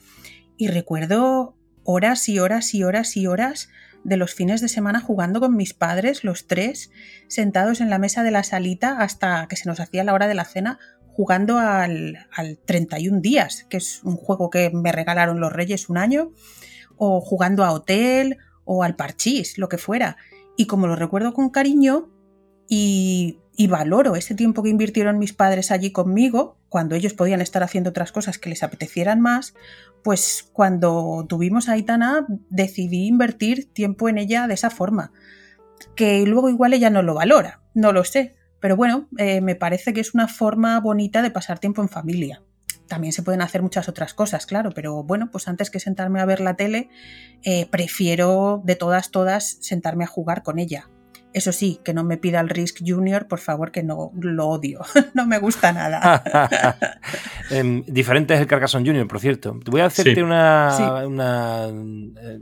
y 0.58 0.68
recuerdo 0.68 1.56
horas 1.84 2.28
y 2.28 2.40
horas 2.40 2.74
y 2.74 2.84
horas 2.84 3.16
y 3.16 3.28
horas 3.28 3.70
de 4.04 4.18
los 4.18 4.34
fines 4.34 4.62
de 4.62 4.68
semana 4.68 5.00
jugando 5.00 5.40
con 5.40 5.56
mis 5.56 5.76
padres, 5.76 6.24
los 6.24 6.48
tres, 6.48 6.90
sentados 7.28 7.82
en 7.82 7.92
la 7.92 8.00
mesa 8.00 8.24
de 8.24 8.32
la 8.32 8.42
salita 8.42 8.98
hasta 9.00 9.46
que 9.48 9.58
se 9.58 9.70
nos 9.70 9.80
hacía 9.80 10.04
la 10.04 10.16
hora 10.16 10.28
de 10.28 10.34
la 10.34 10.44
cena, 10.44 10.80
jugando 11.06 11.60
al, 11.60 12.18
al 12.32 12.58
31 12.58 13.22
días, 13.22 13.68
que 13.70 13.78
es 13.78 14.02
un 14.04 14.18
juego 14.18 14.50
que 14.50 14.72
me 14.72 14.92
regalaron 14.92 15.40
los 15.40 15.54
reyes 15.54 15.88
un 15.88 16.00
año, 16.00 16.32
o 16.98 17.22
jugando 17.22 17.64
a 17.64 17.74
hotel 17.74 18.38
o 18.66 18.82
al 18.82 18.96
parchís, 18.96 19.60
lo 19.60 19.70
que 19.70 19.78
fuera. 19.78 20.18
Y 20.58 20.66
como 20.66 20.88
lo 20.88 20.96
recuerdo 20.96 21.36
con 21.36 21.52
cariño, 21.52 22.10
y 22.68 23.40
y 23.60 23.68
valoro 23.68 24.16
ese 24.16 24.36
tiempo 24.36 24.64
que 24.64 24.70
invirtieron 24.70 25.20
mis 25.20 25.34
padres 25.34 25.70
allí 25.70 25.92
conmigo, 25.92 26.58
cuando 26.70 26.96
ellos 26.96 27.14
podían 27.14 27.42
estar 27.42 27.62
haciendo 27.62 27.90
otras 27.90 28.14
cosas 28.14 28.38
que 28.40 28.48
les 28.48 28.64
apetecieran 28.64 29.20
más, 29.20 29.54
pues 30.02 30.50
cuando 30.54 31.26
tuvimos 31.28 31.68
a 31.68 31.74
Aitana 31.74 32.26
decidí 32.50 33.06
invertir 33.06 33.70
tiempo 33.74 34.08
en 34.08 34.18
ella 34.18 34.48
de 34.48 34.54
esa 34.54 34.70
forma, 34.70 35.12
que 35.94 36.26
luego 36.26 36.48
igual 36.48 36.74
ella 36.74 36.90
no 36.90 37.02
lo 37.02 37.16
valora, 37.16 37.62
no 37.74 37.92
lo 37.92 38.06
sé, 38.06 38.38
pero 38.62 38.78
bueno, 38.78 39.10
eh, 39.18 39.42
me 39.42 39.56
parece 39.56 39.92
que 39.92 40.00
es 40.00 40.14
una 40.14 40.30
forma 40.30 40.80
bonita 40.80 41.22
de 41.22 41.30
pasar 41.30 41.60
tiempo 41.60 41.82
en 41.82 41.90
familia. 41.90 42.42
También 42.88 43.12
se 43.12 43.24
pueden 43.24 43.42
hacer 43.42 43.62
muchas 43.62 43.90
otras 43.90 44.14
cosas, 44.14 44.46
claro, 44.46 44.72
pero 44.74 45.04
bueno, 45.04 45.32
pues 45.32 45.50
antes 45.50 45.70
que 45.70 45.82
sentarme 45.82 46.22
a 46.22 46.26
ver 46.26 46.40
la 46.40 46.56
tele, 46.56 46.90
eh, 47.44 47.68
prefiero 47.70 48.62
de 48.64 48.78
todas, 48.78 49.12
todas 49.12 49.58
sentarme 49.60 50.06
a 50.06 50.08
jugar 50.08 50.44
con 50.44 50.60
ella. 50.60 50.90
Eso 51.32 51.52
sí, 51.52 51.80
que 51.84 51.94
no 51.94 52.04
me 52.04 52.18
pida 52.18 52.40
el 52.40 52.50
Risk 52.50 52.80
Junior, 52.86 53.28
por 53.28 53.40
favor, 53.40 53.72
que 53.72 53.84
no 53.84 54.12
lo 54.20 54.48
odio. 54.48 54.80
no 55.14 55.26
me 55.28 55.38
gusta 55.40 55.72
nada. 55.72 56.24
Em, 57.52 57.84
diferente 57.86 58.36
es 58.36 58.42
el 58.42 58.48
Carcassonne 58.48 58.86
Junior, 58.86 59.08
por 59.08 59.20
cierto. 59.20 59.60
Voy 59.66 59.82
a 59.82 59.86
hacerte 59.86 60.22
una, 60.22 60.70
eh, 61.72 62.40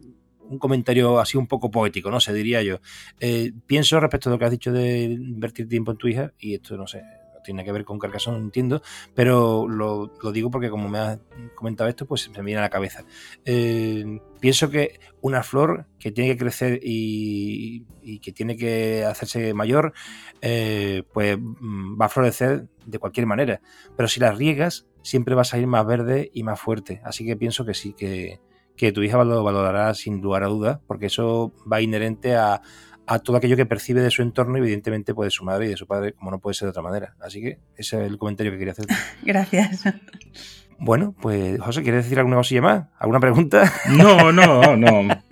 un 0.50 0.60
comentario 0.60 1.20
así 1.20 1.38
un 1.38 1.48
poco 1.48 1.72
poético, 1.72 2.12
no 2.12 2.20
sé, 2.20 2.34
diría 2.34 2.62
yo. 2.62 2.80
Eh, 3.20 3.54
pienso 3.66 4.00
respecto 4.00 4.30
a 4.30 4.34
lo 4.34 4.40
que 4.40 4.46
has 4.46 4.52
dicho 4.52 4.72
de 4.72 5.04
invertir 5.04 5.68
tiempo 5.70 5.92
en 5.92 5.98
tu 5.98 6.08
hija, 6.08 6.34
y 6.40 6.56
esto 6.56 6.76
no 6.76 6.88
sé, 6.88 7.04
tiene 7.48 7.64
que 7.64 7.72
ver 7.72 7.86
con 7.86 7.98
Carcassonne, 7.98 8.40
entiendo, 8.40 8.82
pero 9.16 9.70
lo, 9.70 10.12
digo 10.34 10.52
porque 10.52 10.70
como 10.70 10.90
me 10.90 11.00
has 11.00 11.20
comentado 11.56 11.90
esto, 11.90 12.06
pues 12.06 12.30
me 12.30 12.42
viene 12.44 12.60
a 12.60 12.64
la 12.64 12.70
cabeza. 12.70 13.06
Eh, 13.46 14.20
pienso 14.42 14.70
que 14.70 15.00
una 15.28 15.44
flor 15.44 15.86
que 16.00 16.12
tiene 16.12 16.32
que 16.32 16.38
crecer 16.38 16.80
y, 16.82 17.86
que 18.20 18.32
tiene 18.32 18.58
que 18.58 19.06
hacerse 19.06 19.54
mayor, 19.54 19.94
eh, 20.42 21.04
pues 21.14 21.38
mm, 21.40 22.00
va 22.00 22.06
a 22.06 22.10
florecer 22.10 22.68
de 22.86 23.00
cualquier 23.00 23.28
manera, 23.28 23.62
pero 23.96 24.08
si 24.08 24.20
la 24.20 24.32
riegas, 24.32 24.88
siempre 25.02 25.36
va 25.36 25.42
a 25.42 25.46
salir 25.46 25.68
más 25.68 25.86
verde 25.86 26.32
y 26.34 26.44
más 26.44 26.60
fuerte. 26.60 27.02
Así 27.04 27.26
que 27.26 27.38
pienso 27.38 27.66
que 27.66 27.74
sí, 27.74 27.94
que, 27.94 28.40
que 28.76 28.92
tu 28.92 29.02
hija 29.04 29.24
lo 29.24 29.44
valorará 29.44 29.94
sin 29.94 30.22
lugar 30.22 30.44
a 30.44 30.48
dudas, 30.48 30.80
porque 30.88 31.08
eso 31.08 31.54
va 31.72 31.82
inherente 31.82 32.36
a, 32.36 32.62
todo 33.24 33.38
aquello 33.38 33.56
que 33.56 33.66
percibe 33.66 34.02
de 34.02 34.12
su 34.12 34.22
entorno, 34.22 34.58
evidentemente, 34.58 35.14
pues 35.14 35.28
de 35.28 35.32
su 35.32 35.46
madre 35.46 35.68
y 35.68 35.70
de 35.70 35.78
su 35.78 35.88
padre, 35.88 36.14
como 36.14 36.30
no 36.30 36.40
puede 36.40 36.56
ser 36.56 36.66
de 36.68 36.72
otra 36.72 36.82
manera. 36.82 37.16
Así 37.22 37.42
que 37.42 37.60
ese 37.76 38.04
es 38.04 38.12
el 38.12 38.18
comentario 38.18 38.52
que 38.52 38.58
quería 38.58 38.74
hacer. 38.74 38.86
Gracias. 39.24 39.84
Bueno, 40.80 41.16
pues 41.22 41.60
José, 41.60 41.84
¿quieres 41.84 42.04
decir 42.04 42.20
alguna 42.20 42.38
cosilla 42.38 42.62
más? 42.62 42.86
¿Alguna 43.00 43.20
pregunta? 43.20 43.72
No, 43.90 44.32
no, 44.32 44.76
no. 44.76 45.24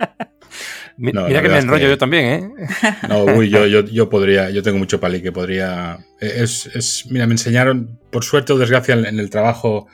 Mira 0.98 1.42
que 1.42 1.48
me 1.48 1.58
enrollo 1.58 1.88
yo 1.88 1.98
también, 1.98 2.24
¿eh? 2.24 2.50
No, 3.08 3.24
uy, 3.24 3.50
yo, 3.50 3.66
yo, 3.66 3.80
yo, 3.84 4.08
podría, 4.08 4.50
yo 4.50 4.62
tengo 4.62 4.78
mucho 4.78 4.98
pali 4.98 5.20
que 5.20 5.30
podría. 5.30 5.98
Es, 6.20 6.66
es, 6.74 7.06
mira, 7.10 7.26
me 7.26 7.34
enseñaron, 7.34 7.98
por 8.10 8.24
suerte 8.24 8.54
o 8.54 8.58
desgracia, 8.58 8.94
en 8.94 9.20
el 9.20 9.28
trabajo 9.28 9.86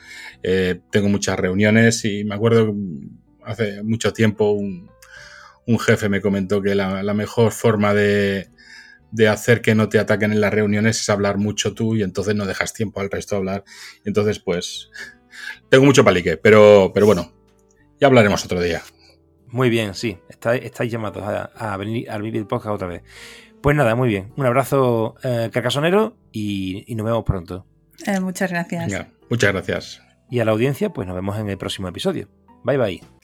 eh, 0.43 0.81
tengo 0.91 1.07
muchas 1.09 1.39
reuniones 1.39 2.03
y 2.05 2.25
me 2.25 2.35
acuerdo 2.35 2.73
hace 3.45 3.81
mucho 3.83 4.11
tiempo 4.11 4.51
un, 4.51 4.89
un 5.65 5.79
jefe 5.79 6.09
me 6.09 6.21
comentó 6.21 6.61
que 6.61 6.75
la, 6.75 7.13
mejor 7.13 7.51
forma 7.51 7.93
de, 7.93 8.49
hacer 9.29 9.61
que 9.61 9.73
no 9.73 9.87
te 9.87 9.99
ataquen 9.99 10.33
en 10.33 10.41
las 10.41 10.53
reuniones 10.53 10.99
es 10.99 11.09
hablar 11.09 11.37
mucho 11.37 11.73
tú 11.73 11.95
y 11.95 12.03
entonces 12.03 12.35
no 12.35 12.45
dejas 12.45 12.73
tiempo 12.73 12.99
al 12.99 13.09
resto 13.09 13.35
de 13.35 13.39
hablar. 13.39 13.63
entonces, 14.03 14.39
pues, 14.39 14.89
tengo 15.69 15.85
mucho 15.85 16.03
palique, 16.03 16.37
pero, 16.37 16.91
pero 16.93 17.05
bueno, 17.05 17.31
ya 17.99 18.07
hablaremos 18.07 18.43
otro 18.45 18.61
día. 18.61 18.81
Muy 19.47 19.69
bien, 19.69 19.93
sí, 19.93 20.17
estáis, 20.29 20.91
llamados 20.91 21.23
a, 21.23 21.77
venir 21.77 22.09
al 22.09 22.21
vivir 22.21 22.47
podcast 22.47 22.73
otra 22.73 22.87
vez. 22.87 23.03
Pues 23.61 23.77
nada, 23.77 23.95
muy 23.95 24.09
bien. 24.09 24.33
Un 24.35 24.45
abrazo 24.45 25.15
eh, 25.23 25.49
carcasonero 25.53 26.17
y, 26.31 26.85
nos 26.95 27.05
vemos 27.05 27.23
pronto. 27.23 27.65
Eh, 28.05 28.19
muchas 28.19 28.49
gracias. 28.49 29.07
muchas 29.29 29.53
gracias. 29.53 30.01
Y 30.29 30.39
a 30.39 30.45
la 30.45 30.51
audiencia, 30.51 30.89
pues 30.89 31.07
nos 31.07 31.15
vemos 31.15 31.37
en 31.37 31.49
el 31.49 31.57
próximo 31.57 31.87
episodio. 31.87 32.27
Bye 32.63 32.77
bye. 32.77 33.22